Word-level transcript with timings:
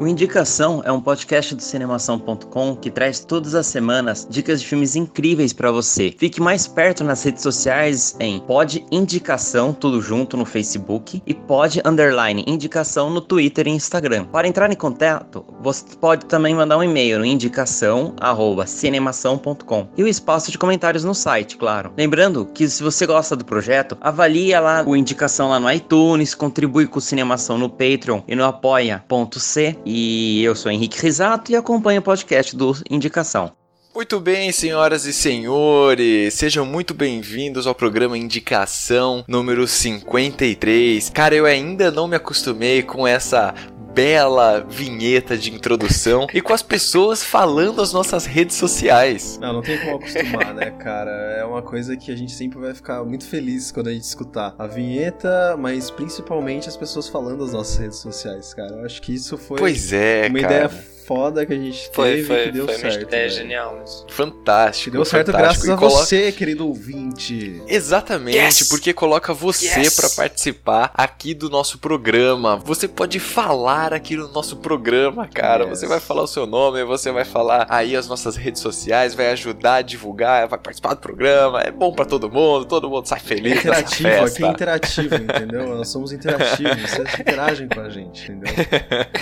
O 0.00 0.08
Indicação 0.08 0.82
é 0.84 0.90
um 0.90 1.00
podcast 1.00 1.54
do 1.54 1.62
Cinemação.com 1.62 2.74
que 2.74 2.90
traz 2.90 3.20
todas 3.20 3.54
as 3.54 3.68
semanas 3.68 4.26
dicas 4.28 4.60
de 4.60 4.66
filmes 4.66 4.96
incríveis 4.96 5.52
pra 5.52 5.70
você. 5.70 6.12
Fique 6.18 6.40
mais 6.40 6.66
perto 6.66 7.04
nas 7.04 7.22
redes 7.22 7.44
sociais 7.44 8.16
em 8.18 8.40
Pod 8.40 8.84
Indicação, 8.90 9.72
tudo 9.72 10.02
junto 10.02 10.36
no 10.36 10.44
Facebook, 10.44 11.22
e 11.24 11.32
Pod 11.32 11.80
Underline 11.84 12.42
Indicação 12.44 13.08
no 13.08 13.20
Twitter 13.20 13.68
e 13.68 13.70
Instagram. 13.70 14.24
Para 14.24 14.48
entrar 14.48 14.72
em 14.72 14.76
contato, 14.76 15.44
você 15.60 15.84
pode 16.00 16.26
também 16.26 16.56
mandar 16.56 16.76
um 16.76 16.82
e-mail 16.82 17.20
no 17.20 17.24
indicação@cinemação.com 17.24 19.88
e 19.96 20.02
o 20.02 20.08
espaço 20.08 20.50
de 20.50 20.58
comentários 20.58 21.04
no 21.04 21.14
site, 21.14 21.56
claro. 21.56 21.92
Lembrando 21.96 22.46
que 22.46 22.68
se 22.68 22.82
você 22.82 23.06
gosta 23.06 23.36
do 23.36 23.44
projeto, 23.44 23.96
avalie 24.00 24.58
lá 24.58 24.82
o 24.84 24.96
Indicação 24.96 25.50
lá 25.50 25.60
no 25.60 25.70
iTunes, 25.70 26.34
contribui 26.34 26.88
com 26.88 26.98
o 26.98 27.02
Cinemação 27.02 27.56
no 27.56 27.70
Patreon 27.70 28.22
e 28.26 28.34
no 28.34 28.44
apoia.c. 28.44 29.83
E 29.84 30.42
eu 30.42 30.54
sou 30.54 30.72
Henrique 30.72 31.00
Risato 31.00 31.52
e 31.52 31.56
acompanho 31.56 32.00
o 32.00 32.02
podcast 32.02 32.56
do 32.56 32.74
Indicação. 32.90 33.52
Muito 33.94 34.18
bem, 34.18 34.50
senhoras 34.50 35.04
e 35.04 35.12
senhores, 35.12 36.34
sejam 36.34 36.66
muito 36.66 36.92
bem-vindos 36.92 37.64
ao 37.64 37.76
programa 37.76 38.18
Indicação 38.18 39.24
número 39.28 39.68
53. 39.68 41.10
Cara, 41.10 41.36
eu 41.36 41.46
ainda 41.46 41.92
não 41.92 42.08
me 42.08 42.16
acostumei 42.16 42.82
com 42.82 43.06
essa 43.06 43.54
bela 43.94 44.66
vinheta 44.68 45.38
de 45.38 45.52
introdução 45.52 46.26
e 46.34 46.40
com 46.40 46.52
as 46.52 46.62
pessoas 46.62 47.22
falando 47.22 47.80
as 47.80 47.92
nossas 47.92 48.26
redes 48.26 48.56
sociais. 48.56 49.38
Não, 49.40 49.52
não 49.52 49.62
tem 49.62 49.78
como 49.78 49.96
acostumar, 49.96 50.52
né, 50.52 50.70
cara? 50.72 51.10
É 51.38 51.44
uma 51.44 51.62
coisa 51.62 51.96
que 51.96 52.10
a 52.10 52.16
gente 52.16 52.32
sempre 52.32 52.58
vai 52.58 52.74
ficar 52.74 53.04
muito 53.04 53.24
feliz 53.26 53.70
quando 53.70 53.88
a 53.88 53.92
gente 53.92 54.02
escutar 54.02 54.54
a 54.58 54.66
vinheta, 54.66 55.56
mas 55.56 55.90
principalmente 55.90 56.68
as 56.68 56.76
pessoas 56.76 57.08
falando 57.08 57.44
as 57.44 57.52
nossas 57.52 57.76
redes 57.76 57.98
sociais, 57.98 58.52
cara. 58.52 58.74
Eu 58.74 58.84
acho 58.84 59.00
que 59.00 59.14
isso 59.14 59.38
foi 59.38 59.58
Pois 59.58 59.92
é, 59.92 60.26
uma 60.28 60.40
cara. 60.40 60.54
ideia 60.54 60.68
foda 61.06 61.44
que 61.46 61.52
a 61.52 61.56
gente 61.56 61.90
Foi, 61.92 62.10
teve 62.16 62.24
foi, 62.26 62.44
que 62.44 62.52
deu 62.52 62.64
foi 62.66 62.74
uma 62.74 62.80
certo. 62.80 63.02
ideia 63.02 63.22
velho. 63.28 63.34
genial 63.34 63.78
mesmo. 63.78 64.06
Fantástico. 64.10 64.90
Deu 64.92 65.04
certo 65.04 65.32
fantástico. 65.32 65.64
graças 65.64 65.68
E 65.68 65.72
a 65.72 65.76
coloca- 65.76 66.04
você, 66.06 66.32
querido 66.32 66.66
ouvinte. 66.66 67.62
Exatamente, 67.66 68.36
Yes! 68.38 68.68
porque 68.68 68.92
coloca 68.92 69.32
você 69.34 69.66
Yes! 69.80 69.96
pra 69.96 70.08
participar 70.10 70.90
aqui 70.94 71.34
do 71.34 71.48
nosso 71.50 71.78
programa. 71.78 72.56
Você 72.64 72.86
pode 72.88 73.18
falar 73.20 73.92
aqui 73.92 74.16
no 74.16 74.28
nosso 74.32 74.56
programa, 74.56 75.26
cara. 75.28 75.64
Yes. 75.64 75.78
Você 75.80 75.86
vai 75.86 76.00
falar 76.00 76.22
o 76.22 76.26
seu 76.26 76.46
nome, 76.46 76.82
você 76.84 77.10
vai 77.12 77.24
falar 77.24 77.66
aí 77.68 77.96
as 77.96 78.08
nossas 78.08 78.36
redes 78.36 78.60
sociais, 78.60 79.14
vai 79.14 79.30
ajudar 79.32 79.76
a 79.76 79.82
divulgar, 79.82 80.46
vai 80.48 80.58
participar 80.58 80.94
do 80.94 81.00
programa. 81.00 81.60
É 81.60 81.70
bom 81.70 81.92
pra 81.92 82.04
todo 82.04 82.30
mundo, 82.30 82.64
todo 82.64 82.88
mundo 82.88 83.06
sai 83.06 83.20
feliz 83.20 83.62
dessa 83.62 83.80
Interativo, 83.80 84.24
aqui 84.24 84.44
é 84.44 84.48
interativo, 84.48 85.14
entendeu? 85.22 85.66
Nós 85.76 85.88
somos 85.88 86.12
interativos, 86.12 86.80
vocês 86.90 87.20
interagem 87.20 87.68
com 87.68 87.80
a 87.80 87.88
gente, 87.88 88.30
entendeu? 88.32 88.54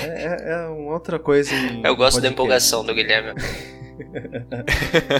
É, 0.02 0.24
é- 0.26 0.52
é 0.52 0.66
uma 0.68 0.92
outra 0.94 1.18
coisa. 1.18 1.50
Eu 1.84 1.96
gosto 1.96 2.20
da 2.20 2.28
empolgação 2.28 2.84
do 2.84 2.94
Guilherme. 2.94 3.32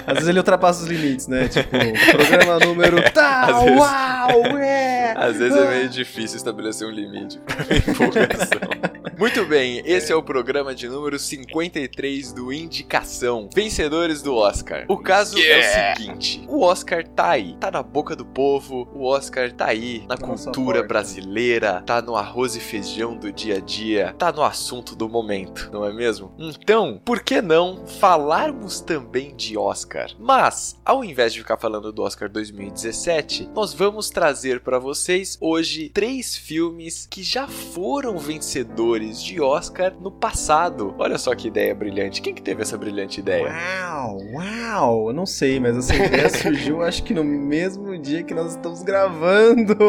Às 0.05 0.13
vezes 0.15 0.27
ele 0.29 0.39
ultrapassa 0.39 0.83
os 0.83 0.87
limites, 0.89 1.27
né? 1.27 1.47
Tipo, 1.47 1.69
programa 2.11 2.59
número 2.59 2.97
tal, 3.11 3.55
Às 3.55 3.63
vezes- 3.63 3.79
uau, 3.79 4.57
é! 4.57 5.13
Às 5.15 5.37
vezes 5.37 5.57
é 5.57 5.69
meio 5.69 5.89
difícil 5.89 6.37
estabelecer 6.37 6.87
um 6.87 6.91
limite 6.91 7.39
pra 7.39 7.75
empolgação. 7.77 8.59
Muito 9.23 9.45
bem, 9.45 9.81
esse 9.85 10.11
é 10.11 10.15
o 10.17 10.21
programa 10.21 10.75
de 10.75 10.89
número 10.89 11.17
53 11.17 12.33
do 12.33 12.51
Indicação, 12.51 13.49
vencedores 13.55 14.21
do 14.21 14.35
Oscar. 14.35 14.83
O 14.89 14.97
caso 14.97 15.37
é 15.37 15.41
Yeah! 15.41 15.93
o 15.93 15.97
seguinte: 15.97 16.43
o 16.45 16.59
Oscar 16.61 17.07
tá 17.07 17.29
aí, 17.29 17.55
tá 17.57 17.71
na 17.71 17.81
boca 17.81 18.17
do 18.17 18.25
povo, 18.25 18.85
o 18.93 19.05
Oscar 19.05 19.49
tá 19.53 19.67
aí 19.67 19.99
na 20.09 20.17
Nossa 20.17 20.25
cultura 20.25 20.79
porta. 20.79 20.87
brasileira, 20.89 21.81
tá 21.85 22.01
no 22.01 22.17
arroz 22.17 22.57
e 22.57 22.59
feijão 22.59 23.15
do 23.15 23.31
dia 23.31 23.59
a 23.59 23.59
dia, 23.61 24.13
tá 24.17 24.29
no 24.29 24.43
assunto 24.43 24.93
do 24.93 25.07
momento, 25.07 25.69
não 25.71 25.85
é 25.85 25.93
mesmo? 25.93 26.33
Então, 26.37 26.99
por 27.05 27.21
que 27.21 27.41
não 27.41 27.87
falarmos 27.87 28.81
também 28.81 29.33
de 29.37 29.57
Oscar? 29.57 30.11
Mas, 30.19 30.77
ao 30.83 31.01
invés 31.01 31.31
de 31.31 31.39
ficar 31.39 31.55
falando 31.55 31.93
do 31.93 32.01
Oscar 32.01 32.27
2017, 32.27 33.51
nós 33.55 33.73
vamos 33.73 34.09
trazer 34.09 34.59
pra 34.59 34.79
vocês 34.79 35.37
hoje 35.39 35.87
três 35.93 36.35
filmes 36.35 37.07
que 37.09 37.23
já 37.23 37.47
foram 37.47 38.17
vencedores 38.17 39.12
de 39.21 39.41
Oscar 39.41 39.93
no 39.99 40.11
passado. 40.11 40.95
Olha 40.97 41.17
só 41.17 41.35
que 41.35 41.47
ideia 41.47 41.75
brilhante. 41.75 42.21
Quem 42.21 42.33
que 42.33 42.41
teve 42.41 42.61
essa 42.61 42.77
brilhante 42.77 43.19
ideia? 43.19 43.51
Uau, 43.51 44.17
uau, 44.33 45.07
eu 45.09 45.13
não 45.13 45.25
sei, 45.25 45.59
mas 45.59 45.77
essa 45.77 45.95
ideia 45.95 46.29
surgiu 46.31 46.81
acho 46.81 47.03
que 47.03 47.13
no 47.13 47.23
mesmo 47.23 47.97
dia 47.97 48.23
que 48.23 48.33
nós 48.33 48.51
estamos 48.51 48.81
gravando. 48.83 49.75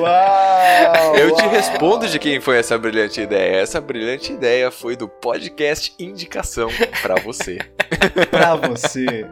Uau! 0.00 1.16
Eu 1.16 1.34
te 1.34 1.42
uau. 1.42 1.50
respondo 1.50 2.08
de 2.08 2.18
quem 2.18 2.40
foi 2.40 2.58
essa 2.58 2.76
brilhante 2.76 3.20
ideia. 3.20 3.56
Essa 3.56 3.80
brilhante 3.80 4.32
ideia 4.32 4.70
foi 4.70 4.96
do 4.96 5.08
podcast 5.08 5.94
Indicação 5.98 6.68
pra 7.02 7.14
você. 7.16 7.58
pra 8.30 8.56
você. 8.56 9.26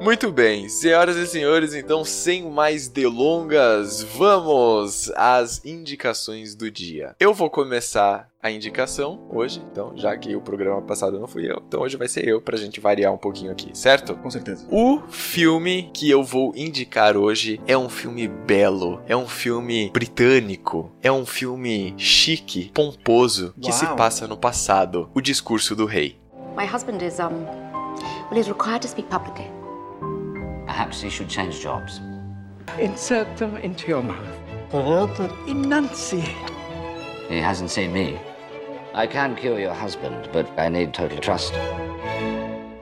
Muito 0.00 0.30
bem, 0.30 0.68
senhoras 0.68 1.16
e 1.16 1.26
senhores, 1.26 1.74
então 1.74 2.04
sem 2.04 2.50
mais 2.50 2.88
delongas, 2.88 4.02
vamos 4.02 5.10
às 5.16 5.64
indicações 5.64 6.54
do 6.54 6.70
dia. 6.70 7.14
Eu 7.18 7.34
vou 7.34 7.50
começar 7.50 8.28
a 8.40 8.50
indicação 8.50 9.26
hoje, 9.30 9.60
então, 9.70 9.92
já 9.96 10.16
que 10.16 10.36
o 10.36 10.40
programa 10.40 10.80
passado 10.80 11.18
não 11.18 11.26
fui 11.26 11.50
eu, 11.50 11.60
então 11.66 11.80
hoje 11.80 11.96
vai 11.96 12.06
ser 12.06 12.26
eu 12.26 12.40
pra 12.40 12.56
gente 12.56 12.80
variar 12.80 13.12
um 13.12 13.18
pouquinho 13.18 13.50
aqui, 13.50 13.70
certo? 13.76 14.14
Com 14.14 14.30
certeza. 14.30 14.64
O 14.70 15.00
filme 15.08 15.90
que 15.92 16.08
eu 16.08 16.22
vou 16.22 16.52
indicar 16.54 17.16
hoje 17.16 17.60
é 17.66 17.76
um 17.76 17.88
filme 17.88 18.28
belo, 18.28 19.02
é 19.06 19.16
um 19.16 19.26
filme 19.26 19.90
britânico, 19.92 20.92
é 21.02 21.10
um 21.10 21.26
filme 21.26 21.94
chique, 21.96 22.70
pomposo, 22.72 23.52
que 23.60 23.72
se 23.72 23.84
Uau. 23.84 23.96
passa 23.96 24.28
no 24.28 24.36
passado, 24.36 25.10
O 25.14 25.20
Discurso 25.20 25.74
do 25.74 25.84
Rei. 25.84 26.16
My 26.58 26.66
husband 26.66 27.02
is, 27.02 27.20
um, 27.20 27.44
well, 27.44 28.34
he's 28.34 28.48
required 28.48 28.82
to 28.82 28.88
speak 28.88 29.08
publicly. 29.08 29.48
Perhaps 30.66 31.00
he 31.00 31.08
should 31.08 31.28
change 31.28 31.60
jobs. 31.60 32.00
Insert 32.80 33.36
them 33.36 33.56
into 33.58 33.86
your 33.86 34.02
mouth. 34.02 34.36
Enunciate. 35.46 36.50
He 37.28 37.38
hasn't 37.38 37.70
seen 37.70 37.92
me. 37.92 38.18
I 38.92 39.06
can 39.06 39.36
cure 39.36 39.60
your 39.60 39.72
husband, 39.72 40.30
but 40.32 40.48
I 40.58 40.68
need 40.68 40.92
total 40.92 41.18
trust. 41.18 41.52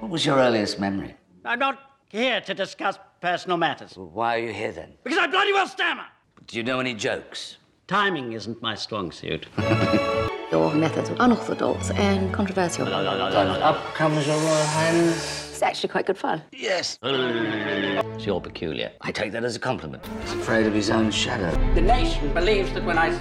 What 0.00 0.10
was 0.10 0.25
your 0.25 0.38
earliest 0.38 0.81
memory? 0.81 1.15
I'm 1.44 1.59
not 1.59 1.78
here 2.09 2.41
to 2.41 2.54
discuss 2.54 2.98
personal 3.20 3.59
matters. 3.59 3.92
Why 3.94 4.36
are 4.36 4.38
you 4.38 4.54
here 4.54 4.72
then? 4.72 4.94
Because 5.04 5.19
I 5.19 5.26
bloody 5.26 5.53
well 5.53 5.69
stammer. 5.69 6.06
Do 6.47 6.56
you 6.56 6.62
know 6.62 6.81
any 6.81 6.94
jokes? 6.94 7.59
Timing 7.88 8.32
isn't 8.32 8.60
my 8.60 8.74
strong 8.74 9.12
suit. 9.12 9.47
Your 10.50 10.74
methods 10.74 11.08
are 11.10 11.16
unorthodox 11.20 11.92
and 11.92 12.34
controversial. 12.34 12.92
Up 12.92 13.94
comes 13.94 14.26
your 14.26 14.36
Royal 14.36 14.64
Highness. 14.64 15.50
It's 15.52 15.62
actually 15.62 15.91
quite 15.91 16.06
good 16.06 16.19
fun. 16.19 16.42
Yes. 16.52 16.98
It's 17.02 18.26
your 18.26 18.41
peculiar. 18.41 18.91
I 19.02 19.12
take 19.12 19.30
that 19.32 19.44
as 19.44 19.54
a 19.54 19.60
compliment. 19.60 20.04
He's 20.22 20.32
afraid 20.32 20.66
of 20.66 20.74
his 20.74 20.91
own 20.91 21.12
shadow. 21.12 21.50
The 21.74 21.80
nation 21.80 22.32
believes 22.34 22.72
that 22.72 22.84
when 22.84 22.98
I, 22.98 23.16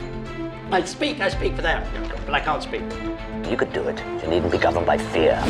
I 0.71 0.83
speak, 0.83 1.19
I 1.19 1.29
speak 1.29 1.55
for 1.55 1.61
them. 1.61 1.83
But 2.25 2.33
I 2.33 2.39
can't 2.39 2.63
speak. 2.63 2.81
You 3.49 3.57
could 3.57 3.71
do 3.71 3.87
it. 3.87 3.99
You 4.23 4.29
needn't 4.29 4.51
be 4.51 4.57
governed 4.57 4.87
by 4.87 4.97
fear. 4.97 5.43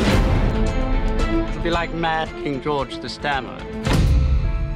It'll 1.48 1.62
be 1.62 1.70
like 1.70 1.92
mad 1.94 2.28
King 2.42 2.62
George 2.62 2.98
the 2.98 3.08
Stammerer. 3.08 3.95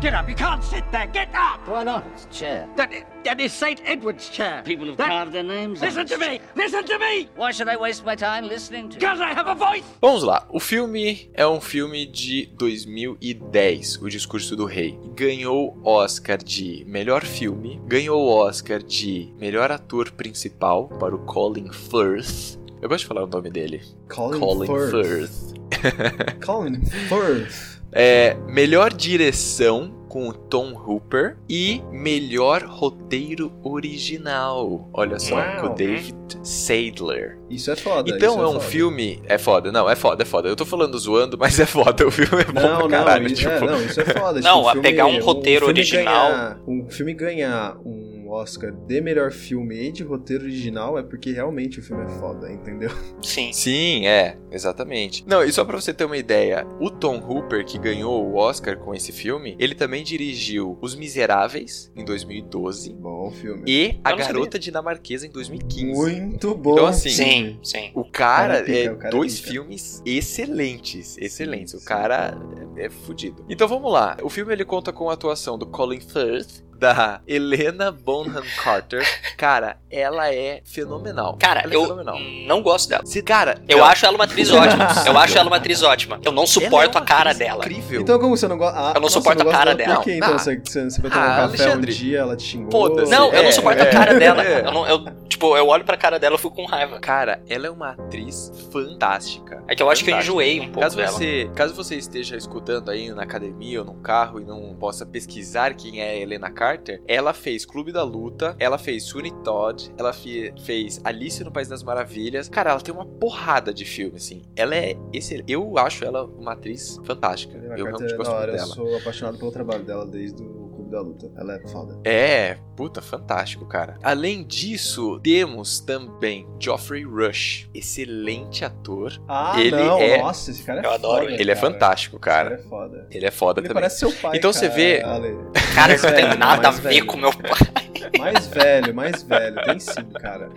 Get 0.00 0.14
up! 0.14 0.29
You 0.31 0.35
can't 0.35 0.64
sit 0.64 0.82
there! 0.91 1.06
Get 1.08 1.29
up! 1.35 1.61
Why 1.69 1.85
not? 1.85 2.06
It's 2.14 2.25
a 2.25 2.29
chair. 2.29 2.69
That, 2.76 2.91
that 3.25 3.38
is 3.38 3.52
St. 3.52 3.82
Edward's 3.85 4.31
chair. 4.31 4.62
People 4.64 4.87
have 4.87 4.97
That- 4.97 5.08
carved 5.08 5.32
their 5.32 5.43
names. 5.43 5.82
on 5.82 5.88
Listen 5.88 6.06
to 6.06 6.17
me! 6.17 6.41
Listen 6.56 6.85
to 6.87 6.99
me! 6.99 7.29
Why 7.37 7.52
should 7.52 7.69
I 7.69 7.76
waste 7.76 8.02
my 8.06 8.14
time 8.17 8.49
listening 8.49 8.88
to 8.88 8.94
you? 8.94 9.00
Because 9.00 9.20
I 9.20 9.35
have 9.35 9.47
a 9.47 9.55
voice! 9.55 9.85
Vamos 10.00 10.23
lá, 10.23 10.47
o 10.49 10.58
filme 10.58 11.31
é 11.35 11.47
um 11.47 11.61
filme 11.61 12.06
de 12.06 12.47
2010, 12.56 14.00
O 14.00 14.08
Discurso 14.08 14.56
do 14.56 14.64
Rei. 14.64 14.99
Ganhou 15.14 15.79
Oscar 15.85 16.38
de 16.38 16.82
melhor 16.88 17.23
filme, 17.23 17.79
ganhou 17.87 18.26
Oscar 18.26 18.82
de 18.82 19.35
melhor 19.38 19.70
ator 19.70 20.11
principal 20.12 20.88
para 20.88 21.14
o 21.14 21.19
Colin 21.26 21.70
Firth. 21.73 22.58
Eu 22.81 22.88
gosto 22.88 23.03
de 23.03 23.06
falar 23.06 23.25
o 23.25 23.26
nome 23.26 23.50
dele. 23.50 23.82
Colin, 24.08 24.67
Firth. 24.67 24.91
Firth. 24.91 26.41
Colin 26.44 26.81
Firth. 26.87 27.80
É, 27.92 28.37
melhor 28.46 28.92
direção 28.92 29.98
com 30.08 30.28
o 30.28 30.32
Tom 30.32 30.72
Hooper 30.75 31.37
e 31.48 31.81
melhor 31.92 32.62
roteiro 32.64 33.52
original. 33.62 34.88
Olha 34.92 35.19
só, 35.20 35.37
Uau. 35.37 35.60
com 35.60 35.66
o 35.69 35.75
David 35.75 36.16
Sadler. 36.42 37.38
Isso 37.48 37.70
é 37.70 37.76
foda. 37.76 38.10
Então 38.10 38.34
isso 38.34 38.42
é 38.42 38.48
um 38.48 38.52
foda. 38.54 38.64
filme. 38.64 39.22
É 39.26 39.38
foda, 39.38 39.70
não, 39.70 39.88
é 39.88 39.94
foda, 39.94 40.22
é 40.22 40.26
foda. 40.26 40.48
Eu 40.48 40.56
tô 40.56 40.64
falando 40.64 40.98
zoando, 40.98 41.37
mas 41.38 41.58
é 41.60 41.66
foda. 41.66 42.06
O 42.06 42.10
filme 42.10 42.42
é 42.42 42.44
bom 42.44 42.60
Não, 42.60 42.78
pra 42.78 42.82
não, 42.82 42.88
caralho. 42.88 43.26
isso, 43.26 43.37
tipo, 43.37 43.50
é, 43.52 43.60
não, 43.60 43.82
isso 43.84 44.00
é 44.00 44.04
foda. 44.04 44.40
Não, 44.40 44.56
tipo, 44.58 44.69
a 44.69 44.72
filme- 44.72 44.88
pegar 44.88 45.06
um 45.06 45.20
roteiro 45.20 45.66
filme 45.66 45.81
original- 45.81 46.31
ganhar- 46.31 46.58
um 46.66 46.90
filme 46.90 47.14
ganhar 47.14 47.76
um 47.84 48.00
Oscar 48.31 48.73
de 48.73 49.00
melhor 49.00 49.31
filme 49.32 49.88
e 49.88 49.93
de 49.93 50.03
roteiro 50.03 50.44
original 50.44 50.99
é 50.99 51.03
porque 51.03 51.32
realmente 51.32 51.79
o 51.79 51.82
filme 51.82 52.05
é 52.05 52.09
foda, 52.09 52.50
entendeu? 52.53 52.91
Sim. 53.23 53.53
Sim, 53.53 54.06
é, 54.06 54.37
exatamente. 54.50 55.25
Não, 55.27 55.43
e 55.44 55.53
só 55.53 55.65
pra 55.65 55.81
você 55.81 55.93
ter 55.93 56.05
uma 56.05 56.17
ideia, 56.17 56.67
o 56.81 56.91
Tom 56.91 57.19
Hooper, 57.19 57.65
que 57.65 57.79
ganhou 57.79 58.25
o 58.27 58.37
Oscar 58.37 58.77
com 58.79 58.94
esse 58.94 59.12
filme, 59.12 59.56
ele 59.59 59.75
também 59.75 60.03
dirigiu 60.03 60.79
Os 60.81 60.94
Miseráveis, 60.94 61.91
em 61.97 62.05
2012, 62.05 62.93
Bom 62.94 63.31
filme. 63.31 63.62
e 63.67 64.00
A 64.05 64.12
Garota 64.15 64.59
Dinamarquesa, 64.59 65.27
em 65.27 65.31
2015. 65.31 66.21
Muito 66.21 66.55
bom. 66.55 66.73
Então, 66.73 66.87
assim, 66.87 67.11
Sim, 67.11 67.59
sim. 67.62 67.91
O 67.94 68.05
cara, 68.05 68.55
cara 68.55 68.59
é 68.59 68.62
pica, 68.62 68.79
é 68.79 68.93
o 68.93 68.97
cara 68.97 69.09
é 69.09 69.11
dois 69.17 69.41
pica. 69.41 69.53
filmes 69.53 70.03
excelentes, 70.06 71.17
excelentes. 71.19 71.73
Sim, 71.73 71.77
o 71.77 71.81
sim. 71.81 71.87
cara 71.87 72.38
é, 72.77 72.87
é 72.87 72.91
fudido. 72.91 73.44
Então 73.49 73.67
vamos 73.69 73.93
lá. 73.93 74.17
O 74.23 74.29
filme 74.29 74.53
ele 74.53 74.65
conta 74.65 74.93
com 74.93 75.11
a 75.11 75.15
atuação 75.15 75.59
do 75.59 75.67
Colin 75.67 76.00
Firth, 76.00 76.62
da 76.81 77.21
Helena 77.29 77.93
Bonham 77.93 78.43
Carter. 78.65 79.06
Cara, 79.37 79.77
ela 79.91 80.32
é 80.32 80.62
fenomenal. 80.65 81.37
Cara, 81.38 81.61
ela 81.61 81.73
é 81.73 81.77
eu 81.77 81.82
fenomenal. 81.82 82.19
não 82.47 82.62
gosto 82.62 82.88
dela. 82.88 83.05
Se, 83.05 83.23
cara, 83.23 83.59
Eu 83.69 83.79
não, 83.79 83.85
acho 83.85 84.06
ela 84.06 84.17
uma 84.17 84.25
atriz 84.25 84.50
ótima. 84.50 84.88
Eu 85.06 85.19
acho 85.19 85.37
ela 85.38 85.47
uma 85.49 85.56
atriz 85.59 85.82
ótima. 85.82 86.19
Eu 86.25 86.32
não 86.32 86.44
é 86.44 86.47
suporto 86.47 86.97
uma 86.97 87.03
a 87.03 87.05
cara 87.06 87.35
dela. 87.35 87.59
Incrível. 87.61 88.00
Então 88.00 88.19
como 88.19 88.35
você 88.37 88.49
não 88.49 88.56
gosta? 88.56 88.79
Ah, 88.81 88.93
Eu 88.94 89.00
não 89.03 89.11
suporto 89.11 89.41
a 89.43 89.44
gosta 89.44 89.59
cara 89.59 89.71
Por 89.73 89.77
dela. 89.77 90.03
quê? 90.03 90.12
Então 90.17 90.31
Não, 90.31 90.38
você, 90.38 90.56
você 90.59 91.00
vai 91.03 91.11
tomar 91.11 91.23
Ah, 91.23 91.47
um 91.47 91.50
café 91.50 91.65
Alexandre, 91.65 91.93
um 91.93 91.94
dia, 91.94 92.19
ela 92.19 92.37
te 92.37 92.44
xingou. 92.44 93.06
Não, 93.06 93.27
eu 93.29 93.35
É, 93.41 93.43
não 93.43 93.53
suporto 93.53 93.79
é, 93.79 93.82
a 93.82 93.91
cara 93.91 94.15
dela. 94.19 94.43
é. 94.43 94.61
Eu 94.61 94.73
não, 94.73 94.87
eu, 94.88 95.05
tipo, 95.29 95.55
eu 95.56 95.67
olho 95.69 95.85
pra 95.85 95.99
cara 95.99 96.19
dela 96.19 96.37
e 96.37 96.38
fico 96.38 96.55
com 96.55 96.65
raiva. 96.65 96.99
Cara, 96.99 97.43
ela 97.47 97.67
é 97.67 97.71
uma 97.71 97.91
atriz 97.91 98.50
fantástica. 98.73 99.62
É 99.69 99.75
que 99.75 99.82
eu 99.82 99.91
acho 99.91 100.03
que 100.03 100.11
eu 100.11 100.15
Fantástica. 100.15 100.32
enjoei 100.32 100.61
um 100.61 100.65
pouco 100.67 100.81
Caso 100.81 100.97
dela. 100.97 101.11
você, 101.12 101.50
caso 101.55 101.75
você 101.75 101.97
esteja 101.97 102.37
escutando 102.37 102.91
aí 102.91 103.11
na 103.12 103.23
academia 103.23 103.81
ou 103.81 103.85
num 103.87 104.00
carro 104.00 104.41
e 104.41 104.44
não 104.44 104.75
possa 104.75 105.05
pesquisar 105.05 105.75
quem 105.75 106.00
é 106.00 106.11
a 106.11 106.17
Helena 106.17 106.50
Carter, 106.50 106.69
ela 107.06 107.32
fez 107.32 107.64
Clube 107.64 107.93
da 107.93 108.02
Luta, 108.02 108.55
ela 108.58 108.78
fez 108.78 109.05
Sweeney 109.05 109.32
Todd, 109.43 109.90
ela 109.96 110.12
fe- 110.12 110.52
fez 110.64 111.00
Alice 111.05 111.43
no 111.43 111.50
País 111.50 111.69
das 111.69 111.82
Maravilhas. 111.82 112.49
Cara, 112.49 112.70
ela 112.70 112.81
tem 112.81 112.94
uma 112.94 113.06
porrada 113.06 113.72
de 113.72 113.84
filme, 113.84 114.17
assim. 114.17 114.43
Ela 114.55 114.75
é 114.76 114.96
excelente. 115.12 115.50
Eu 115.52 115.76
acho 115.78 116.05
ela 116.05 116.25
uma 116.25 116.52
atriz 116.52 116.99
fantástica. 117.05 117.56
Helena 117.56 117.75
eu 117.76 117.84
Carter 117.87 117.90
realmente 118.00 118.12
é 118.12 118.17
gosto 118.17 118.31
muito 118.37 118.46
dela. 118.52 118.58
Eu 118.58 118.67
sou 118.75 118.96
apaixonado 118.96 119.38
pelo 119.38 119.50
trabalho 119.50 119.84
dela 119.84 120.06
desde 120.06 120.43
o 120.43 120.80
da 120.90 121.00
Luta. 121.00 121.31
Ela 121.37 121.54
é 121.56 121.60
foda. 121.69 121.98
É, 122.04 122.56
puta, 122.76 123.00
fantástico, 123.00 123.64
cara. 123.66 123.96
Além 124.02 124.42
disso, 124.44 125.20
temos 125.22 125.81
também 125.81 126.46
Geoffrey 126.58 127.04
Rush, 127.04 127.69
excelente 127.75 128.64
ator. 128.64 129.12
Ah, 129.28 129.54
Ele 129.60 129.70
não, 129.70 129.98
é- 129.98 130.19
nossa, 130.19 130.50
esse 130.50 130.62
cara 130.62 130.81
é 130.81 130.87
Eu 130.87 130.90
adoro 130.92 131.20
foda, 131.22 131.32
ele. 131.32 131.42
Ele 131.42 131.50
é 131.50 131.56
fantástico, 131.56 132.19
cara 132.19 132.50
cara. 132.50 132.54
é 132.54 132.58
foda. 132.69 133.06
Ele 133.10 133.26
é 133.26 133.31
foda 133.31 133.60
Ele 133.60 133.69
também. 133.69 133.82
parece 133.82 133.98
seu 134.00 134.12
pai, 134.12 134.37
Então 134.37 134.52
você 134.52 134.66
cara, 134.69 134.75
vê- 134.75 135.02
Ale. 135.04 135.37
Cara, 135.75 135.94
isso 135.94 136.04
não 136.06 136.12
Mais 136.12 136.20
tem 136.20 136.26
velho, 136.28 136.38
nada 136.38 136.69
a 136.69 136.70
mais 136.72 136.78
ver 136.81 136.88
velho. 136.90 137.06
com 137.06 137.16
meu 137.16 137.32
pai. 137.32 138.19
Mais 138.19 138.46
velho, 138.48 138.94
mais 138.94 139.22
velho. 139.22 139.62
Tem 139.64 139.78
sim, 139.78 140.04
cara. 140.20 140.48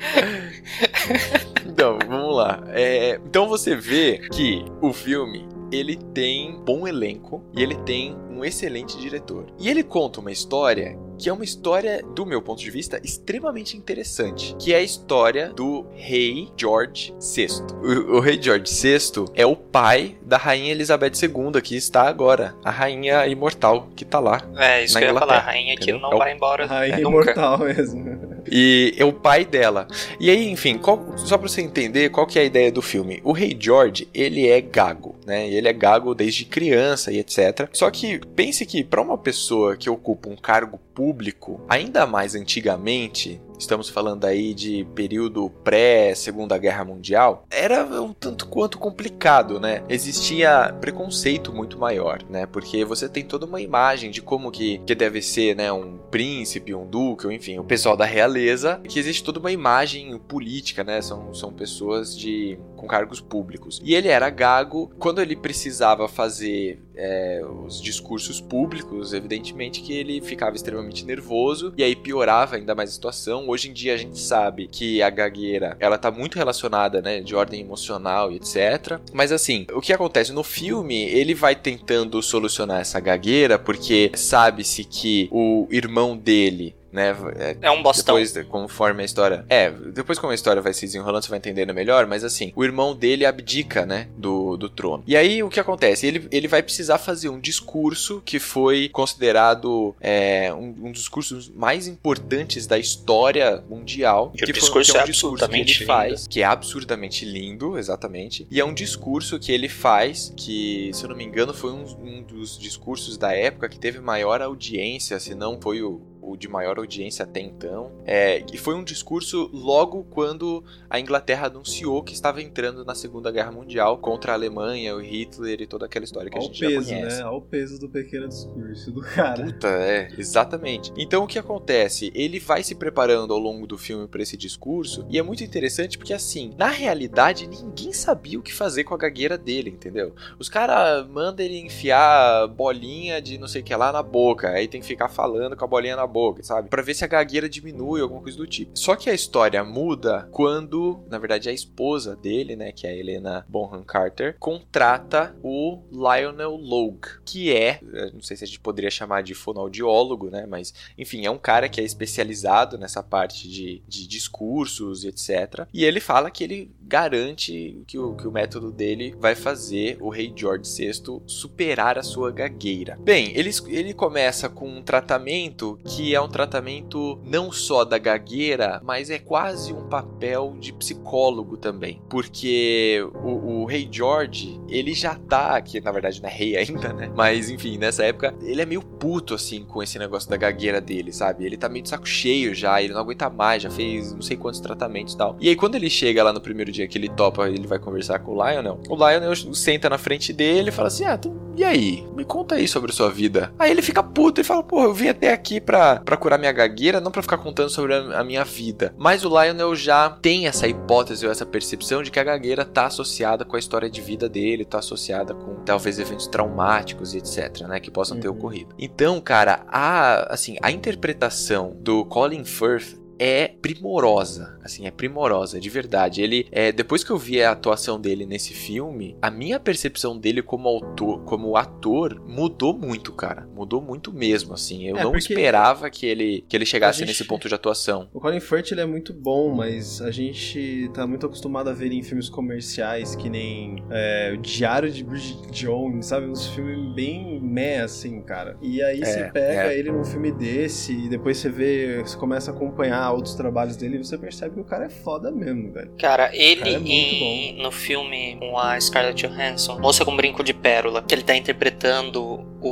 Então, 1.65 1.97
vamos 2.07 2.35
lá. 2.35 2.63
É, 2.69 3.19
então 3.25 3.47
você 3.47 3.75
vê 3.75 4.19
que 4.31 4.65
o 4.81 4.91
filme 4.93 5.47
ele 5.75 5.95
tem 6.13 6.59
bom 6.63 6.87
elenco 6.87 7.43
e 7.55 7.61
ele 7.61 7.75
tem 7.83 8.15
um 8.29 8.43
excelente 8.43 8.97
diretor. 8.97 9.45
E 9.59 9.69
ele 9.69 9.83
conta 9.83 10.19
uma 10.19 10.31
história 10.31 10.97
que 11.17 11.29
é 11.29 11.33
uma 11.33 11.43
história, 11.43 12.03
do 12.15 12.25
meu 12.25 12.41
ponto 12.41 12.59
de 12.59 12.69
vista, 12.71 12.99
extremamente 13.03 13.77
interessante, 13.77 14.55
que 14.59 14.73
é 14.73 14.77
a 14.77 14.81
história 14.81 15.53
do 15.53 15.85
rei 15.93 16.49
George 16.57 17.13
VI. 17.21 17.47
O, 17.81 18.15
o 18.17 18.19
rei 18.19 18.41
George 18.41 18.65
VI 18.73 19.25
é 19.35 19.45
o 19.45 19.55
pai 19.55 20.17
da 20.23 20.37
rainha 20.37 20.71
Elizabeth 20.71 21.11
II, 21.21 21.61
que 21.61 21.75
está 21.77 22.09
agora, 22.09 22.55
a 22.63 22.71
rainha 22.71 23.25
imortal 23.27 23.87
que 23.95 24.03
tá 24.03 24.19
lá. 24.19 24.41
É, 24.57 24.83
isso 24.83 24.95
Na 24.95 24.99
que 25.01 25.05
eu 25.05 25.13
ia 25.13 25.19
falar. 25.19 25.33
A 25.33 25.37
Inglaterra, 25.37 25.51
rainha 25.53 25.73
entendeu? 25.75 25.99
não 25.99 26.11
É 26.11 26.15
o- 26.15 26.17
vai 26.17 26.33
embora 26.33 26.65
Rainha 26.65 26.97
nunca. 26.97 27.09
imortal 27.09 27.57
mesmo. 27.59 28.32
E 28.55 28.93
é 28.97 29.03
o 29.03 29.11
pai 29.11 29.43
dela. 29.45 29.87
E 30.19 30.29
aí, 30.29 30.47
enfim, 30.47 30.77
qual- 30.77 31.17
só 31.17 31.39
pra 31.39 31.47
você 31.49 31.59
entender 31.61 32.09
qual 32.11 32.27
que 32.27 32.37
é 32.37 32.43
a 32.43 32.45
ideia 32.45 32.71
do 32.71 32.83
filme. 32.83 33.19
O 33.23 33.31
rei 33.31 33.57
George, 33.59 34.07
ele 34.13 34.47
é 34.47 34.61
gago, 34.61 35.15
né? 35.25 35.49
Ele 35.49 35.67
é 35.67 35.73
gago 35.73 36.13
desde 36.13 36.45
criança 36.45 37.11
e 37.11 37.17
etc. 37.17 37.67
Só 37.73 37.89
que 37.89 38.19
pense 38.35 38.63
que 38.63 38.83
pra 38.83 39.01
uma 39.01 39.17
pessoa 39.17 39.75
que 39.75 39.89
ocupa 39.89 40.29
um 40.29 40.35
cargo 40.35 40.79
público, 40.93 41.59
ainda 41.67 42.05
mais 42.05 42.35
antigamente, 42.35 43.41
estamos 43.63 43.89
falando 43.89 44.25
aí 44.25 44.53
de 44.53 44.85
período 44.93 45.49
pré-Segunda 45.63 46.57
Guerra 46.57 46.85
Mundial, 46.85 47.45
era 47.49 47.83
um 48.01 48.13
tanto 48.13 48.47
quanto 48.47 48.77
complicado, 48.77 49.59
né? 49.59 49.83
Existia 49.89 50.75
preconceito 50.79 51.53
muito 51.53 51.77
maior, 51.77 52.21
né? 52.29 52.45
Porque 52.45 52.83
você 52.85 53.07
tem 53.09 53.23
toda 53.23 53.45
uma 53.45 53.61
imagem 53.61 54.11
de 54.11 54.21
como 54.21 54.51
que, 54.51 54.79
que 54.79 54.93
deve 54.93 55.21
ser, 55.21 55.55
né? 55.55 55.71
Um 55.71 55.97
príncipe, 56.11 56.75
um 56.75 56.85
duque, 56.85 57.25
ou 57.25 57.31
enfim, 57.31 57.57
o 57.57 57.63
pessoal 57.63 57.97
da 57.97 58.05
realeza, 58.05 58.79
que 58.87 58.99
existe 58.99 59.23
toda 59.23 59.39
uma 59.39 59.51
imagem 59.51 60.17
política, 60.19 60.83
né? 60.83 61.01
São, 61.01 61.33
são 61.33 61.51
pessoas 61.51 62.17
de 62.17 62.59
com 62.83 62.87
cargos 62.87 63.21
públicos. 63.21 63.81
E 63.83 63.95
ele 63.95 64.09
era 64.09 64.29
gago 64.29 64.91
quando 64.99 65.21
ele 65.21 65.37
precisava 65.37 66.07
fazer 66.09 66.83
é, 66.95 67.41
os 67.65 67.81
discursos 67.81 68.41
públicos, 68.41 69.13
evidentemente 69.13 69.81
que 69.81 69.93
ele 69.93 70.19
ficava 70.19 70.55
extremamente 70.55 71.05
nervoso 71.05 71.73
e 71.77 71.83
aí 71.83 71.95
piorava 71.95 72.57
ainda 72.57 72.75
mais 72.75 72.89
a 72.89 72.93
situação. 72.93 73.47
Hoje 73.53 73.69
em 73.69 73.73
dia 73.73 73.93
a 73.93 73.97
gente 73.97 74.17
sabe 74.17 74.65
que 74.65 74.99
a 75.03 75.11
gagueira, 75.11 75.77
ela 75.79 75.95
tá 75.95 76.09
muito 76.09 76.39
relacionada, 76.39 77.03
né, 77.03 77.19
de 77.21 77.35
ordem 77.35 77.61
emocional 77.61 78.31
e 78.31 78.37
etc. 78.37 78.99
Mas 79.13 79.31
assim, 79.31 79.67
o 79.71 79.79
que 79.79 79.93
acontece 79.93 80.33
no 80.33 80.43
filme, 80.43 81.03
ele 81.03 81.35
vai 81.35 81.55
tentando 81.55 82.19
solucionar 82.23 82.81
essa 82.81 82.99
gagueira 82.99 83.59
porque 83.59 84.11
sabe-se 84.15 84.83
que 84.83 85.29
o 85.31 85.67
irmão 85.69 86.17
dele 86.17 86.75
né? 86.93 87.15
é, 87.37 87.57
É 87.63 87.71
um 87.71 87.81
bostão. 87.83 88.15
depois, 88.15 88.45
conforme 88.47 89.01
a 89.01 89.05
história. 89.05 89.45
É, 89.49 89.69
depois 89.71 90.17
como 90.19 90.31
a 90.31 90.35
história 90.35 90.61
vai 90.61 90.73
se 90.73 90.85
desenrolando, 90.85 91.23
você 91.25 91.29
vai 91.29 91.39
entendendo 91.39 91.73
melhor, 91.73 92.05
mas 92.05 92.23
assim, 92.23 92.53
o 92.55 92.63
irmão 92.63 92.95
dele 92.95 93.25
abdica, 93.25 93.85
né? 93.85 94.07
Do, 94.17 94.55
do 94.57 94.69
trono. 94.69 95.03
E 95.07 95.17
aí 95.17 95.41
o 95.43 95.49
que 95.49 95.59
acontece? 95.59 96.05
Ele, 96.05 96.27
ele 96.31 96.47
vai 96.47 96.61
precisar 96.63 96.97
fazer 96.97 97.29
um 97.29 97.39
discurso 97.39 98.21
que 98.23 98.39
foi 98.39 98.89
considerado 98.89 99.95
é, 99.99 100.53
um, 100.53 100.75
um 100.87 100.91
dos 100.91 101.01
discursos 101.01 101.49
mais 101.49 101.87
importantes 101.87 102.67
da 102.67 102.77
história 102.77 103.63
mundial. 103.69 104.31
E 104.35 104.43
o 104.43 104.45
que, 104.45 104.53
foi- 104.53 104.61
discurso 104.61 104.91
que 104.91 104.97
é 104.97 105.01
um 105.01 105.03
é 105.03 105.07
discurso 105.07 105.37
que 105.37 105.43
absurdamente 105.43 105.71
ele 105.71 105.79
lindo. 105.79 105.87
faz, 105.87 106.27
que 106.27 106.41
é 106.41 106.45
absurdamente 106.45 107.25
lindo, 107.25 107.77
exatamente. 107.77 108.47
E 108.51 108.59
é 108.59 108.65
um 108.65 108.73
discurso 108.73 109.39
que 109.39 109.51
ele 109.51 109.67
faz, 109.69 110.33
que, 110.37 110.91
se 110.93 111.03
eu 111.03 111.09
não 111.09 111.15
me 111.15 111.23
engano, 111.23 111.53
foi 111.53 111.71
um, 111.71 111.83
um 112.03 112.21
dos 112.21 112.57
discursos 112.57 113.17
da 113.17 113.31
época 113.33 113.67
que 113.69 113.79
teve 113.79 113.99
maior 113.99 114.41
audiência, 114.41 115.19
se 115.19 115.33
não 115.33 115.59
foi 115.59 115.81
o, 115.81 116.01
o 116.23 116.37
de 116.37 116.47
maior 116.47 116.77
audiência 116.77 117.23
até 117.23 117.39
então. 117.39 117.91
É, 118.05 118.43
e 118.51 118.57
foi 118.57 118.75
um 118.75 118.83
discurso 118.83 119.49
logo 119.53 120.03
quando 120.05 120.63
a 120.89 120.99
Inglaterra 120.99 121.47
anunciou 121.47 122.03
que 122.03 122.13
estava 122.13 122.41
entrando 122.41 122.85
na 122.85 122.95
Segunda 122.95 123.31
Guerra 123.31 123.51
Mundial 123.51 123.97
contra 123.97 124.31
a 124.31 124.35
Alemanha, 124.35 124.95
o 124.95 125.01
Hitler 125.01 125.61
e 125.61 125.67
toda 125.67 125.85
aquela 125.85 126.05
história 126.05 126.29
que 126.29 126.37
a 126.37 126.41
gente 126.41 126.59
já 126.59 126.67
peso, 126.67 126.89
conhece. 126.89 127.17
né? 127.17 127.25
Olha 127.25 127.37
o 127.37 127.41
peso 127.41 127.79
do 127.79 127.89
pequeno 127.89 128.27
discurso 128.27 128.91
do 128.91 129.01
cara. 129.01 129.43
Puta, 129.43 129.67
é, 129.67 130.09
exatamente. 130.17 130.91
Então 130.97 131.23
o 131.23 131.27
que 131.27 131.37
acontece? 131.37 132.11
Ele 132.15 132.39
vai 132.39 132.63
se 132.63 132.75
preparando 132.75 133.33
ao 133.33 133.39
longo 133.39 133.67
do 133.67 133.77
filme 133.77 134.07
para 134.07 134.21
esse 134.21 134.37
discurso 134.37 135.05
e 135.09 135.17
é 135.17 135.23
muito 135.23 135.43
interessante 135.43 135.97
porque 135.97 136.13
assim, 136.13 136.53
na 136.57 136.69
realidade 136.69 137.47
ninguém 137.47 137.91
sabia 137.91 138.39
o 138.39 138.41
que 138.41 138.53
fazer 138.53 138.83
com 138.83 138.93
a 138.93 138.97
gagueira 138.97 139.37
dele, 139.37 139.69
entendeu? 139.69 140.13
Os 140.39 140.49
caras 140.49 141.07
mandam 141.07 141.45
ele 141.45 141.59
enfiar 141.59 142.47
bolinha 142.47 143.21
de 143.21 143.37
não 143.37 143.47
sei 143.47 143.61
o 143.61 143.63
que 143.63 143.75
lá 143.75 143.91
na 143.91 144.03
boca, 144.03 144.49
aí 144.49 144.67
tem 144.67 144.81
que 144.81 144.87
ficar 144.87 145.09
falando 145.09 145.55
com 145.55 145.65
a 145.65 145.67
bolinha 145.67 145.95
na 145.95 146.07
boca, 146.13 146.43
sabe? 146.43 146.69
Pra 146.69 146.81
ver 146.81 146.93
se 146.93 147.03
a 147.03 147.07
gagueira 147.07 147.49
diminui, 147.49 147.99
alguma 147.99 148.21
coisa 148.21 148.37
do 148.37 148.47
tipo. 148.47 148.77
Só 148.77 148.95
que 148.95 149.09
a 149.09 149.13
história 149.13 149.63
muda 149.63 150.29
quando, 150.31 151.03
na 151.09 151.17
verdade, 151.17 151.49
a 151.49 151.51
esposa 151.53 152.15
dele, 152.15 152.55
né, 152.55 152.71
que 152.71 152.85
é 152.85 152.91
a 152.91 152.95
Helena 152.95 153.45
Bonham 153.49 153.83
Carter, 153.83 154.35
contrata 154.39 155.35
o 155.43 155.81
Lionel 155.91 156.55
Logue, 156.55 157.07
que 157.25 157.51
é, 157.51 157.79
não 158.13 158.21
sei 158.21 158.37
se 158.37 158.43
a 158.43 158.47
gente 158.47 158.59
poderia 158.59 158.91
chamar 158.91 159.23
de 159.23 159.33
fonoaudiólogo, 159.33 160.29
né, 160.29 160.45
mas 160.45 160.73
enfim, 160.97 161.25
é 161.25 161.31
um 161.31 161.37
cara 161.37 161.67
que 161.67 161.81
é 161.81 161.83
especializado 161.83 162.77
nessa 162.77 163.01
parte 163.01 163.49
de, 163.49 163.81
de 163.87 164.07
discursos 164.07 165.03
e 165.03 165.07
etc. 165.07 165.67
E 165.73 165.83
ele 165.83 165.99
fala 165.99 166.29
que 166.29 166.43
ele 166.43 166.71
garante 166.85 167.83
que 167.87 167.97
o, 167.97 168.15
que 168.15 168.27
o 168.27 168.31
método 168.31 168.71
dele 168.71 169.15
vai 169.19 169.35
fazer 169.35 169.97
o 169.99 170.09
rei 170.09 170.31
George 170.35 170.69
VI 170.69 170.93
superar 171.25 171.97
a 171.97 172.03
sua 172.03 172.31
gagueira. 172.31 172.97
Bem, 173.01 173.31
ele, 173.35 173.49
ele 173.67 173.93
começa 173.93 174.49
com 174.49 174.67
um 174.67 174.81
tratamento 174.81 175.79
que 175.85 176.13
é 176.13 176.21
um 176.21 176.27
tratamento 176.27 177.19
não 177.23 177.51
só 177.51 177.83
da 177.83 177.97
gagueira, 177.97 178.81
mas 178.83 179.09
é 179.09 179.19
quase 179.19 179.73
um 179.73 179.87
papel 179.87 180.55
de 180.59 180.73
psicólogo 180.73 181.57
também. 181.57 182.01
Porque 182.09 183.05
o, 183.23 183.61
o 183.61 183.65
rei 183.65 183.87
George, 183.91 184.59
ele 184.67 184.93
já 184.93 185.15
tá, 185.15 185.59
que 185.61 185.79
na 185.79 185.91
verdade 185.91 186.21
não 186.21 186.29
é 186.29 186.31
rei 186.31 186.57
ainda, 186.57 186.93
né? 186.93 187.11
Mas 187.15 187.49
enfim, 187.49 187.77
nessa 187.77 188.03
época, 188.03 188.35
ele 188.41 188.61
é 188.61 188.65
meio 188.65 188.81
puto 188.81 189.33
assim 189.33 189.63
com 189.63 189.81
esse 189.81 189.97
negócio 189.97 190.29
da 190.29 190.37
gagueira 190.37 190.79
dele, 190.79 191.11
sabe? 191.11 191.45
Ele 191.45 191.57
tá 191.57 191.69
meio 191.69 191.83
de 191.83 191.89
saco 191.89 192.07
cheio 192.07 192.53
já, 192.53 192.81
ele 192.81 192.93
não 192.93 193.01
aguenta 193.01 193.29
mais, 193.29 193.63
já 193.63 193.69
fez 193.69 194.13
não 194.13 194.21
sei 194.21 194.37
quantos 194.37 194.59
tratamentos 194.59 195.13
e 195.13 195.17
tal. 195.17 195.37
E 195.39 195.49
aí 195.49 195.55
quando 195.55 195.75
ele 195.75 195.89
chega 195.89 196.23
lá 196.23 196.33
no 196.33 196.41
primeiro 196.41 196.71
dia 196.71 196.82
que 196.87 196.97
ele 196.97 197.09
topa, 197.09 197.47
ele 197.49 197.67
vai 197.67 197.79
conversar 197.79 198.19
com 198.19 198.31
o 198.31 198.35
Lionel, 198.35 198.79
o 198.89 198.95
Lionel 198.95 199.35
senta 199.53 199.89
na 199.89 199.97
frente 199.97 200.31
dele 200.33 200.69
e 200.69 200.71
fala 200.71 200.87
assim: 200.87 201.05
Ah, 201.05 201.17
tu, 201.17 201.33
e 201.55 201.63
aí? 201.63 202.03
Me 202.15 202.23
conta 202.25 202.55
aí 202.55 202.67
sobre 202.67 202.91
a 202.91 202.93
sua 202.93 203.09
vida. 203.09 203.53
Aí 203.59 203.69
ele 203.71 203.81
fica 203.81 204.01
puto 204.03 204.41
e 204.41 204.43
fala: 204.43 204.63
Porra, 204.63 204.85
eu 204.85 204.93
vim 204.93 205.07
até 205.09 205.31
aqui 205.33 205.59
pra, 205.61 205.97
pra 205.99 206.17
curar 206.17 206.37
minha 206.39 206.51
gagueira, 206.51 206.99
não 207.01 207.11
pra 207.11 207.21
ficar 207.21 207.37
contando 207.37 207.69
sobre 207.69 207.93
a, 207.93 208.19
a 208.19 208.23
minha 208.23 208.43
vida. 208.43 208.93
Mas 208.97 209.23
o 209.25 209.29
Lionel 209.29 209.75
já 209.75 210.09
tem 210.09 210.47
essa 210.47 210.67
hipótese 210.67 211.25
ou 211.25 211.31
essa 211.31 211.45
percepção 211.45 212.01
de 212.03 212.11
que 212.11 212.19
a 212.19 212.23
gagueira 212.23 212.65
tá 212.65 212.85
associada 212.87 213.45
com 213.45 213.55
a 213.55 213.59
história 213.59 213.89
de 213.89 214.01
vida 214.01 214.27
dele, 214.29 214.65
tá 214.65 214.79
associada 214.79 215.33
com 215.33 215.55
talvez 215.63 215.99
eventos 215.99 216.27
traumáticos 216.27 217.13
e 217.13 217.17
etc, 217.17 217.61
né, 217.67 217.79
que 217.79 217.91
possam 217.91 218.19
ter 218.19 218.27
Uhum. 218.27 218.35
ocorrido. 218.35 218.73
Então, 218.79 219.19
cara, 219.21 219.63
a 219.67 220.33
assim, 220.33 220.57
a 220.61 220.71
interpretação 220.71 221.75
do 221.79 222.05
Colin 222.05 222.43
Firth 222.45 222.95
é 223.19 223.47
primorosa, 223.47 224.57
assim, 224.63 224.85
é 224.87 224.91
primorosa, 224.91 225.59
de 225.59 225.69
verdade. 225.69 226.21
Ele, 226.21 226.47
é, 226.51 226.71
depois 226.71 227.03
que 227.03 227.11
eu 227.11 227.17
vi 227.17 227.41
a 227.41 227.51
atuação 227.51 227.99
dele 227.99 228.25
nesse 228.25 228.53
filme, 228.53 229.15
a 229.21 229.29
minha 229.29 229.59
percepção 229.59 230.17
dele 230.17 230.41
como 230.41 230.67
autor, 230.67 231.23
como 231.25 231.55
ator, 231.55 232.21
mudou 232.27 232.73
muito, 232.77 233.11
cara, 233.13 233.47
mudou 233.55 233.81
muito 233.81 234.11
mesmo, 234.13 234.53
assim. 234.53 234.87
Eu 234.87 234.97
É, 234.97 235.03
não 235.03 235.15
esperava 235.15 235.89
que 235.89 236.05
ele, 236.05 236.43
que 236.47 236.55
ele 236.55 236.65
chegasse 236.65 236.99
gente- 236.99 237.09
nesse 237.09 237.25
ponto 237.25 237.47
de 237.47 237.53
atuação. 237.55 238.09
O 238.13 238.19
Colin 238.19 238.39
Firth 238.39 238.71
ele 238.71 238.81
é 238.81 238.85
muito 238.85 239.13
bom, 239.13 239.53
mas 239.53 240.01
a 240.01 240.11
gente 240.11 240.89
tá 240.93 241.05
muito 241.05 241.25
acostumado 241.25 241.69
a 241.69 241.73
ver 241.73 241.85
ele 241.87 241.95
em 241.97 242.03
filmes 242.03 242.29
comerciais, 242.29 243.15
que 243.15 243.29
nem 243.29 243.83
é, 243.91 244.33
o 244.33 244.37
Diário 244.37 244.91
de 244.91 245.03
Bridget 245.03 245.51
Jones, 245.51 246.05
sabe? 246.07 246.27
Uns 246.27 246.47
filmes 246.47 246.93
bem 246.95 247.39
meh, 247.41 247.81
assim, 247.81 248.21
cara. 248.21 248.57
E 248.61 248.81
aí 248.81 249.01
É, 249.01 249.05
você 249.05 249.23
pega 249.31 249.73
é. 249.73 249.77
ele 249.77 249.91
num 249.91 250.03
filme 250.03 250.31
desse 250.31 250.93
e 250.93 251.09
depois 251.09 251.37
você 251.37 251.49
vê, 251.49 252.01
você 252.01 252.17
começa 252.17 252.51
a 252.51 252.53
acompanhar 252.53 253.02
outros 253.11 253.35
trabalhos 253.35 253.75
dele 253.75 253.97
você 253.97 254.17
percebe 254.17 254.55
que 254.55 254.61
o 254.61 254.63
cara 254.63 254.85
é 254.85 254.89
foda 254.89 255.31
mesmo, 255.31 255.71
velho. 255.71 255.91
Cara, 255.99 256.29
ele 256.35 256.57
Cara, 256.61 256.69
é 256.71 256.79
em- 256.79 257.61
no 257.61 257.71
filme 257.71 258.37
com 258.39 258.57
a 258.57 258.79
Scarlett 258.79 259.27
Johansson, 259.27 259.79
Moça 259.79 260.05
com 260.05 260.15
Brinco 260.15 260.43
de 260.43 260.53
Pérola, 260.53 261.01
que 261.01 261.13
ele 261.13 261.23
tá 261.23 261.35
interpretando 261.35 262.21
o, 262.61 262.69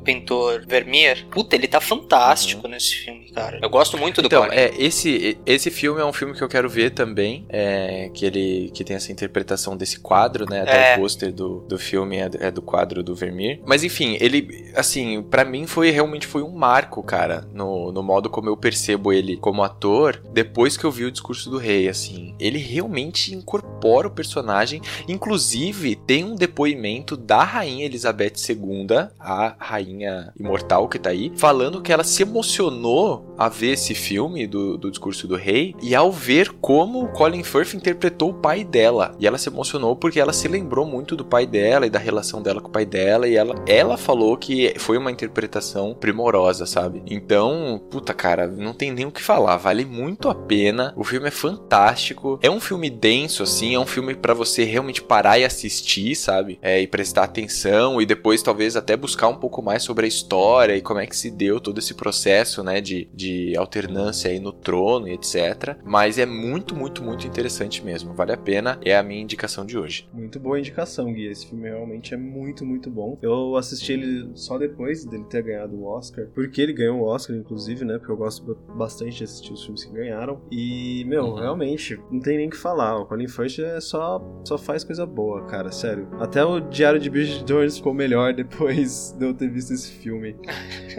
o 0.00 0.02
pintor 0.02 0.64
Vermeer, 0.66 1.26
puta, 1.30 1.54
ele 1.54 1.68
tá 1.68 1.80
fantástico 1.80 2.66
nesse 2.66 2.94
filme, 2.96 3.30
cara. 3.30 3.58
Eu 3.62 3.68
gosto 3.70 3.96
muito 3.98 4.20
do 4.22 4.26
Então, 4.26 4.44
é, 4.46 4.70
esse, 4.78 5.38
esse 5.46 5.70
filme 5.70 6.00
é 6.00 6.04
um 6.04 6.12
filme 6.12 6.34
que 6.34 6.42
eu 6.42 6.48
quero 6.48 6.68
ver 6.68 6.90
também, 6.90 7.44
é, 7.48 8.10
que 8.14 8.24
ele 8.24 8.70
que 8.74 8.82
tem 8.84 8.96
essa 8.96 9.12
interpretação 9.12 9.76
desse 9.76 10.00
quadro, 10.00 10.46
né? 10.48 10.62
Até 10.62 10.92
É. 10.92 10.96
o 10.96 11.00
pôster 11.00 11.32
do, 11.32 11.60
do 11.68 11.78
filme 11.78 12.16
é, 12.16 12.28
do- 12.28 12.42
é 12.42 12.50
do 12.50 12.62
quadro 12.62 13.02
do 13.02 13.14
Vermeer. 13.14 13.60
Mas 13.66 13.84
enfim, 13.84 14.16
ele, 14.20 14.70
assim, 14.74 15.22
pra 15.22 15.44
mim 15.44 15.66
foi 15.66 15.90
realmente 15.90 16.26
foi 16.26 16.42
um 16.42 16.50
marco, 16.50 17.02
cara, 17.02 17.46
no, 17.52 17.92
no 17.92 18.02
modo 18.02 18.28
como 18.30 18.48
eu 18.48 18.56
percebo 18.56 19.12
ele 19.12 19.36
como 19.36 19.62
ator, 19.62 20.22
depois 20.32 20.76
que 20.76 20.84
eu 20.84 20.90
vi 20.90 21.04
o 21.04 21.10
discurso 21.12 21.50
do 21.50 21.58
rei, 21.58 21.88
assim. 21.88 22.34
Ele 22.38 22.58
realmente 22.58 23.34
incorpora 23.34 24.08
o 24.08 24.10
personagem, 24.10 24.80
inclusive 25.08 25.94
tem 25.96 26.24
um 26.24 26.34
depoimento 26.34 27.16
da 27.16 27.42
rainha 27.44 27.84
Elizabeth 27.84 28.32
II, 28.48 29.08
a 29.18 29.54
rainha 29.58 29.89
imortal 30.38 30.88
que 30.88 30.98
tá 30.98 31.10
aí, 31.10 31.32
falando 31.36 31.82
que 31.82 31.92
ela 31.92 32.04
se 32.04 32.22
emocionou 32.22 33.34
a 33.36 33.48
ver 33.48 33.72
esse 33.72 33.94
filme 33.94 34.46
do, 34.46 34.76
do 34.76 34.90
discurso 34.90 35.26
do 35.26 35.36
rei 35.36 35.74
e 35.82 35.94
ao 35.94 36.12
ver 36.12 36.50
como 36.60 37.08
Colin 37.08 37.42
Firth 37.42 37.74
interpretou 37.74 38.30
o 38.30 38.34
pai 38.34 38.64
dela. 38.64 39.14
E 39.18 39.26
ela 39.26 39.38
se 39.38 39.48
emocionou 39.48 39.96
porque 39.96 40.20
ela 40.20 40.32
se 40.32 40.48
lembrou 40.48 40.86
muito 40.86 41.16
do 41.16 41.24
pai 41.24 41.46
dela 41.46 41.86
e 41.86 41.90
da 41.90 41.98
relação 41.98 42.42
dela 42.42 42.60
com 42.60 42.68
o 42.68 42.72
pai 42.72 42.84
dela 42.84 43.28
e 43.28 43.36
ela, 43.36 43.54
ela 43.66 43.96
falou 43.96 44.36
que 44.36 44.74
foi 44.78 44.98
uma 44.98 45.10
interpretação 45.10 45.94
primorosa, 45.98 46.66
sabe? 46.66 47.02
Então, 47.06 47.80
puta 47.90 48.12
cara, 48.12 48.46
não 48.46 48.72
tem 48.72 48.92
nem 48.92 49.06
o 49.06 49.12
que 49.12 49.22
falar, 49.22 49.56
vale 49.56 49.84
muito 49.84 50.28
a 50.28 50.34
pena. 50.34 50.92
O 50.96 51.04
filme 51.04 51.28
é 51.28 51.30
fantástico. 51.30 52.38
É 52.42 52.50
um 52.50 52.60
filme 52.60 52.90
denso 52.90 53.42
assim, 53.42 53.74
é 53.74 53.78
um 53.78 53.86
filme 53.86 54.14
pra 54.14 54.34
você 54.34 54.64
realmente 54.64 55.02
parar 55.02 55.38
e 55.38 55.44
assistir, 55.44 56.14
sabe? 56.14 56.58
É, 56.62 56.80
e 56.80 56.86
prestar 56.86 57.24
atenção 57.24 58.00
e 58.00 58.06
depois 58.06 58.42
talvez 58.42 58.76
até 58.76 58.96
buscar 58.96 59.28
um 59.28 59.36
pouco 59.36 59.62
mais 59.62 59.79
sobre 59.80 60.04
a 60.04 60.08
história 60.08 60.76
e 60.76 60.80
como 60.80 61.00
é 61.00 61.06
que 61.06 61.16
se 61.16 61.30
deu 61.30 61.60
todo 61.60 61.78
esse 61.78 61.94
processo, 61.94 62.62
né, 62.62 62.80
de, 62.80 63.08
de 63.14 63.56
alternância 63.56 64.30
aí 64.30 64.38
no 64.38 64.52
trono 64.52 65.08
e 65.08 65.12
etc. 65.12 65.76
Mas 65.84 66.18
é 66.18 66.26
muito, 66.26 66.74
muito, 66.74 67.02
muito 67.02 67.26
interessante 67.26 67.84
mesmo. 67.84 68.12
Vale 68.14 68.32
a 68.32 68.36
pena. 68.36 68.78
É 68.84 68.96
a 68.96 69.02
minha 69.02 69.20
indicação 69.20 69.64
de 69.64 69.78
hoje. 69.78 70.08
Muito 70.12 70.38
boa 70.38 70.58
indicação, 70.58 71.12
Gui. 71.12 71.26
Esse 71.26 71.46
filme 71.46 71.68
realmente 71.68 72.14
é 72.14 72.16
muito, 72.16 72.64
muito 72.64 72.90
bom. 72.90 73.18
Eu 73.22 73.56
assisti 73.56 73.92
ele 73.92 74.30
só 74.34 74.58
depois 74.58 75.04
dele 75.04 75.24
ter 75.24 75.42
ganhado 75.42 75.74
o 75.76 75.84
Oscar. 75.86 76.26
Porque 76.34 76.60
ele 76.60 76.72
ganhou 76.72 76.98
o 77.00 77.04
Oscar, 77.04 77.36
inclusive, 77.36 77.84
né? 77.84 77.98
Porque 77.98 78.12
eu 78.12 78.16
gosto 78.16 78.44
ba- 78.44 78.74
bastante 78.74 79.16
de 79.16 79.24
assistir 79.24 79.52
os 79.52 79.62
filmes 79.62 79.84
que 79.84 79.92
ganharam. 79.92 80.40
E, 80.50 81.04
meu, 81.06 81.24
Uhum. 81.24 81.34
realmente, 81.34 81.98
não 82.10 82.20
tem 82.20 82.36
nem 82.36 82.48
o 82.48 82.50
que 82.50 82.56
falar. 82.56 82.98
O 82.98 83.06
Colin 83.06 83.28
Firth 83.28 83.58
é 83.60 83.80
só, 83.80 84.20
só 84.44 84.58
faz 84.58 84.84
coisa 84.84 85.06
boa, 85.06 85.42
cara. 85.46 85.70
Sério. 85.70 86.08
Até 86.18 86.44
o 86.44 86.60
Diário 86.60 86.98
de 87.00 87.08
Bridget 87.10 87.44
Jones 87.44 87.76
ficou 87.76 87.94
melhor 87.94 88.32
depois 88.34 89.14
de 89.18 89.24
eu 89.26 89.34
ter 89.34 89.48
visto 89.50 89.69
esse 89.70 89.90
filme. 89.90 90.36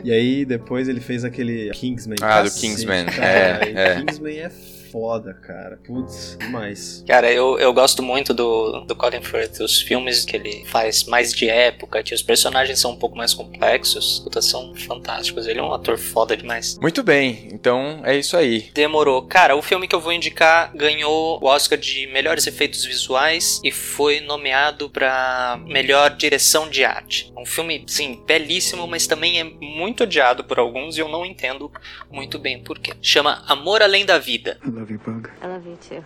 e 0.03 0.11
aí, 0.11 0.45
depois 0.45 0.87
ele 0.87 0.99
fez 0.99 1.23
aquele 1.23 1.69
Kingsman. 1.71 2.17
Ah, 2.21 2.41
do 2.41 2.51
Kingsman. 2.51 3.05
Cara, 3.05 3.65
É, 3.65 3.71
é. 3.73 3.95
Kingsman 4.01 4.37
é 4.39 4.51
foda, 4.91 5.33
cara. 5.33 5.79
Putz, 5.86 6.38
demais. 6.39 7.03
Cara, 7.07 7.31
eu, 7.31 7.57
eu 7.57 7.74
gosto 7.74 8.03
muito 8.03 8.33
do, 8.33 8.81
do 8.81 8.95
Colin 8.95 9.21
Firth. 9.21 9.60
Os 9.60 9.81
filmes 9.81 10.25
que 10.25 10.36
ele 10.36 10.65
faz 10.65 11.05
mais 11.05 11.33
de 11.33 11.50
época, 11.50 12.03
que 12.03 12.13
os 12.13 12.21
personagens 12.21 12.79
são 12.79 12.91
um 12.91 12.95
pouco 12.95 13.17
mais 13.17 13.33
complexos, 13.33 14.19
puta, 14.19 14.41
são 14.41 14.75
fantásticos. 14.75 15.48
Ele 15.48 15.60
é 15.60 15.63
um 15.63 15.74
ator 15.74 15.98
foda 15.98 16.36
demais. 16.36 16.77
Muito 16.81 17.03
bem, 17.03 17.48
então 17.51 18.01
é 18.03 18.17
isso 18.17 18.36
aí. 18.36 18.69
Demorou. 18.74 19.21
Cara, 19.24 19.55
o 19.55 19.62
filme 19.62 19.88
que 19.88 19.95
eu 19.95 20.01
vou 20.01 20.12
indicar 20.12 20.71
ganhou 20.75 21.39
o 21.41 21.45
Oscar 21.45 21.77
de 21.77 22.07
melhores 22.07 22.45
efeitos 22.48 22.83
visuais 22.86 23.62
e 23.63 23.71
foi 23.71 24.19
nomeado 24.19 24.89
pra 24.89 25.60
melhor 25.65 26.10
direção 26.15 26.69
de 26.69 26.83
arte. 26.83 27.31
Um 27.38 27.45
filme, 27.45 27.83
sim, 27.88 28.21
belíssimo, 28.25 28.88
mas 28.88 29.07
também 29.07 29.39
é 29.39 29.43
muito 29.43 30.03
odiado 30.03 30.43
por 30.43 30.60
alguns 30.60 30.98
e 30.98 31.00
eu 31.00 31.07
não 31.07 31.25
entendo 31.25 31.71
muito 32.12 32.38
bem 32.38 32.62
por 32.62 32.79
quê. 32.79 32.93
Chama 33.01 33.43
Amor 33.48 33.81
Além 33.81 34.05
da 34.05 34.17
Vida. 34.17 34.60
I 34.81 34.83
love 34.83 34.89
you, 34.89 34.97
Bug. 34.97 35.29
I 35.43 35.47
love 35.47 35.67
you 35.67 35.75
too. 35.75 36.03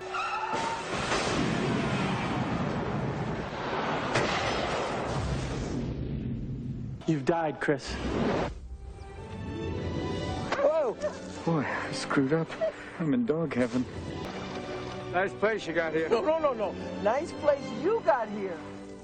You've 7.07 7.23
died, 7.23 7.61
Chris. 7.61 7.93
Whoa! 10.59 10.97
Boy, 11.45 11.65
I 11.65 11.91
screwed 11.93 12.33
up. 12.33 12.51
I'm 12.99 13.13
in 13.13 13.25
dog 13.25 13.53
heaven. 13.53 13.85
Nice 15.13 15.31
place 15.31 15.65
you 15.65 15.71
got 15.71 15.93
here. 15.93 16.09
No, 16.09 16.19
no, 16.19 16.37
no, 16.37 16.53
no. 16.53 16.75
Nice 17.01 17.31
place 17.31 17.63
you 17.81 18.01
got 18.05 18.27
here. 18.27 18.57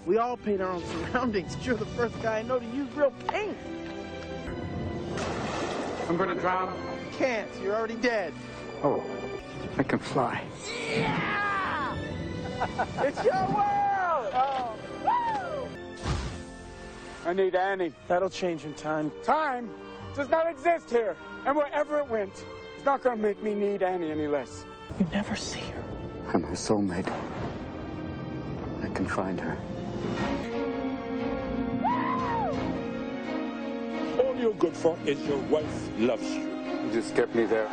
We 0.05 0.17
all 0.17 0.35
paint 0.35 0.59
our 0.59 0.71
own 0.71 0.83
surroundings. 0.85 1.55
You're 1.65 1.77
the 1.77 1.85
first 1.85 2.21
guy 2.21 2.39
I 2.39 2.41
know 2.41 2.59
to 2.59 2.65
use 2.65 2.91
real 2.93 3.13
paint. 3.29 3.55
I'm 6.09 6.17
gonna 6.17 6.35
drown. 6.35 6.77
Can't. 7.13 7.47
You're 7.63 7.73
already 7.73 7.95
dead. 7.95 8.33
Oh, 8.83 9.01
I 9.77 9.83
can 9.83 9.99
fly. 9.99 10.43
Yeah! 10.89 11.95
It's 12.99 13.23
your 13.23 13.33
world. 13.33 14.33
Oh, 14.33 14.75
woo! 15.03 15.67
I 17.25 17.33
need 17.33 17.55
Annie. 17.55 17.93
That'll 18.07 18.29
change 18.29 18.65
in 18.65 18.73
time. 18.73 19.11
Time 19.23 19.69
does 20.15 20.29
not 20.29 20.47
exist 20.47 20.89
here. 20.89 21.15
And 21.45 21.55
wherever 21.55 21.99
it 21.99 22.07
went, 22.07 22.45
it's 22.75 22.85
not 22.85 23.01
gonna 23.01 23.15
make 23.15 23.41
me 23.41 23.55
need 23.55 23.81
Annie 23.81 24.11
any 24.11 24.27
less. 24.27 24.65
You 24.99 25.07
never 25.11 25.35
see 25.35 25.59
her. 25.59 25.83
I'm 26.33 26.43
her 26.43 26.55
soulmate. 26.55 27.11
I 28.83 28.87
can 28.89 29.07
find 29.07 29.39
her. 29.39 29.57
All 34.23 34.35
you're 34.35 34.53
good 34.53 34.75
for 34.75 34.97
is 35.05 35.19
your 35.25 35.39
wife 35.49 35.89
loves 35.97 36.29
you. 36.29 36.43
You 36.85 36.91
just 36.91 37.15
kept 37.15 37.33
me 37.33 37.45
there. 37.45 37.67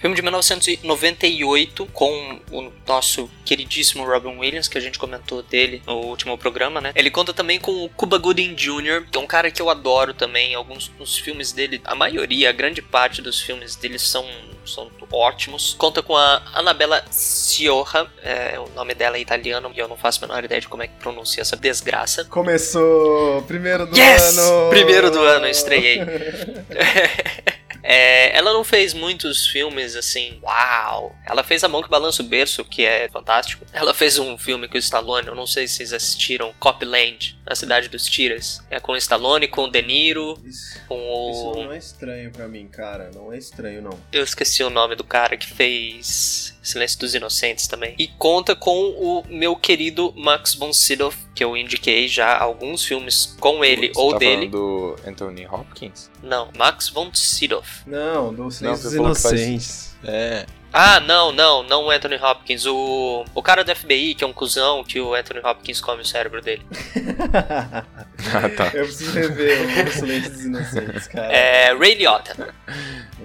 Filme 0.00 0.16
de 0.16 0.22
1998 0.22 1.86
com 1.92 2.40
o 2.50 2.72
nosso 2.86 3.30
queridíssimo 3.44 4.04
Robin 4.04 4.38
Williams, 4.38 4.66
que 4.66 4.78
a 4.78 4.80
gente 4.80 4.98
comentou 4.98 5.42
dele 5.42 5.82
no 5.86 5.96
último 5.96 6.38
programa, 6.38 6.80
né? 6.80 6.92
Ele 6.94 7.10
conta 7.10 7.34
também 7.34 7.60
com 7.60 7.84
o 7.84 7.88
Cuba 7.90 8.16
Gooding 8.16 8.54
Jr., 8.54 9.04
que 9.10 9.18
é 9.18 9.20
um 9.20 9.26
cara 9.26 9.50
que 9.50 9.60
eu 9.60 9.68
adoro 9.68 10.14
também. 10.14 10.54
Alguns 10.54 10.88
dos 10.88 11.18
filmes 11.18 11.52
dele, 11.52 11.82
a 11.84 11.94
maioria, 11.94 12.48
a 12.48 12.52
grande 12.52 12.80
parte 12.80 13.20
dos 13.20 13.42
filmes 13.42 13.76
dele 13.76 13.98
são 13.98 14.24
são 14.64 14.90
ótimos. 15.12 15.74
Conta 15.76 16.02
com 16.02 16.16
a 16.16 16.42
Annabella 16.54 17.04
Sciorra, 17.10 18.10
é, 18.22 18.58
o 18.58 18.68
nome 18.74 18.94
dela 18.94 19.16
é 19.16 19.20
italiano 19.20 19.70
e 19.74 19.78
eu 19.78 19.88
não 19.88 19.96
faço 19.96 20.24
a 20.24 20.28
menor 20.28 20.44
ideia 20.44 20.60
de 20.60 20.68
como 20.68 20.82
é 20.82 20.86
que 20.86 20.94
pronuncia 20.94 21.40
essa 21.40 21.56
desgraça. 21.56 22.24
Começou! 22.26 23.42
Primeiro 23.42 23.86
do 23.86 23.98
yes! 23.98 24.38
ano! 24.38 24.70
Primeiro 24.70 25.10
do 25.10 25.20
ano, 25.20 25.46
eu 25.46 25.50
estreiei. 25.50 26.00
É, 27.82 28.36
ela 28.36 28.52
não 28.52 28.64
fez 28.64 28.92
muitos 28.94 29.46
filmes 29.46 29.96
assim, 29.96 30.38
uau. 30.42 31.14
Ela 31.26 31.42
fez 31.42 31.64
A 31.64 31.68
Mão 31.68 31.82
que 31.82 31.88
Balança 31.88 32.22
o 32.22 32.26
Berço, 32.26 32.64
que 32.64 32.84
é 32.84 33.08
fantástico. 33.08 33.64
Ela 33.72 33.94
fez 33.94 34.18
um 34.18 34.36
filme 34.36 34.68
com 34.68 34.74
o 34.74 34.78
Stallone, 34.78 35.28
eu 35.28 35.34
não 35.34 35.46
sei 35.46 35.66
se 35.66 35.76
vocês 35.76 35.92
assistiram, 35.92 36.52
Copland, 36.58 37.38
na 37.46 37.54
Cidade 37.54 37.88
dos 37.88 38.04
Tiras. 38.06 38.62
É 38.70 38.78
com 38.78 38.92
o 38.92 38.96
Stallone, 38.96 39.48
com 39.48 39.64
o 39.64 39.70
De 39.70 39.82
Niro, 39.82 40.38
Isso, 40.44 40.80
com 40.86 40.98
o... 40.98 41.30
isso 41.30 41.64
não 41.64 41.72
é 41.72 41.78
estranho 41.78 42.30
pra 42.30 42.46
mim, 42.48 42.66
cara. 42.68 43.10
Não 43.14 43.32
é 43.32 43.38
estranho, 43.38 43.82
não. 43.82 43.98
Eu 44.12 44.22
esqueci 44.22 44.62
o 44.62 44.70
nome 44.70 44.94
do 44.94 45.04
cara 45.04 45.36
que 45.36 45.46
fez 45.46 46.58
Silêncio 46.62 46.98
dos 46.98 47.14
Inocentes 47.14 47.66
também. 47.66 47.94
E 47.98 48.06
conta 48.06 48.54
com 48.54 48.90
o 48.90 49.24
meu 49.28 49.56
querido 49.56 50.12
Max 50.16 50.54
von 50.54 50.72
Sydow, 50.72 51.12
que 51.34 51.42
eu 51.42 51.56
indiquei 51.56 52.06
já 52.06 52.36
alguns 52.38 52.84
filmes 52.84 53.34
com 53.40 53.64
ele 53.64 53.88
Você 53.88 54.00
ou 54.00 54.12
tá 54.12 54.18
dele. 54.18 54.48
do 54.48 54.96
Anthony 55.06 55.46
Hopkins? 55.46 56.10
Não, 56.22 56.50
Max 56.56 56.88
von 56.90 57.10
Sydow. 57.14 57.62
Não, 57.86 58.32
do 58.34 58.50
Silêncio 58.50 58.84
dos 58.84 58.92
que 58.92 58.98
faz- 59.22 59.40
Inocentes. 59.40 59.96
É. 60.04 60.46
Ah, 60.72 61.00
não, 61.00 61.32
não, 61.32 61.62
não 61.64 61.84
o 61.86 61.90
Anthony 61.90 62.16
Hopkins. 62.16 62.64
O, 62.66 63.24
o 63.34 63.42
cara 63.42 63.64
do 63.64 63.74
FBI, 63.74 64.14
que 64.14 64.22
é 64.22 64.26
um 64.26 64.32
cuzão, 64.32 64.84
que 64.84 65.00
o 65.00 65.14
Anthony 65.14 65.40
Hopkins 65.40 65.80
come 65.80 66.02
o 66.02 66.04
cérebro 66.04 66.40
dele. 66.40 66.62
Ah, 68.32 68.48
tá. 68.50 68.70
Eu 68.74 68.84
preciso 68.84 69.12
rever 69.12 69.88
o 69.88 69.92
Silêncio 69.92 70.30
dos 70.30 70.44
Inocentes, 70.44 71.08
cara. 71.08 71.32
É 71.32 71.74
Ray 71.74 71.94
Liotta. 71.94 72.54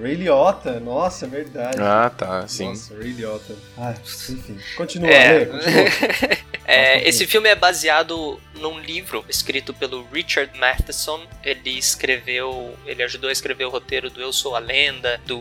Ray 0.02 0.16
Liotta, 0.16 0.80
nossa, 0.80 1.26
é 1.26 1.30
verdade. 1.30 1.78
Ah, 1.82 2.10
tá, 2.10 2.48
sim. 2.48 2.70
Nossa, 2.70 2.96
Ray 2.96 3.12
Liotta. 3.12 3.56
Ah, 3.78 3.94
enfim. 3.94 4.58
Continua, 4.78 5.10
É. 5.10 5.40
Lê, 5.40 5.46
continua. 5.48 6.46
É, 6.68 7.08
esse 7.08 7.28
filme 7.28 7.48
é 7.48 7.54
baseado 7.54 8.42
num 8.56 8.80
livro 8.80 9.24
escrito 9.30 9.72
pelo 9.72 10.04
Richard 10.12 10.58
Matheson. 10.58 11.22
Ele 11.44 11.78
escreveu, 11.78 12.76
ele 12.88 13.04
ajudou 13.04 13.30
a 13.30 13.34
escrever 13.34 13.66
o 13.66 13.70
roteiro 13.70 14.10
do 14.10 14.20
Eu 14.20 14.34
Sou 14.34 14.56
a 14.56 14.60
Lenda, 14.60 15.22
do 15.28 15.38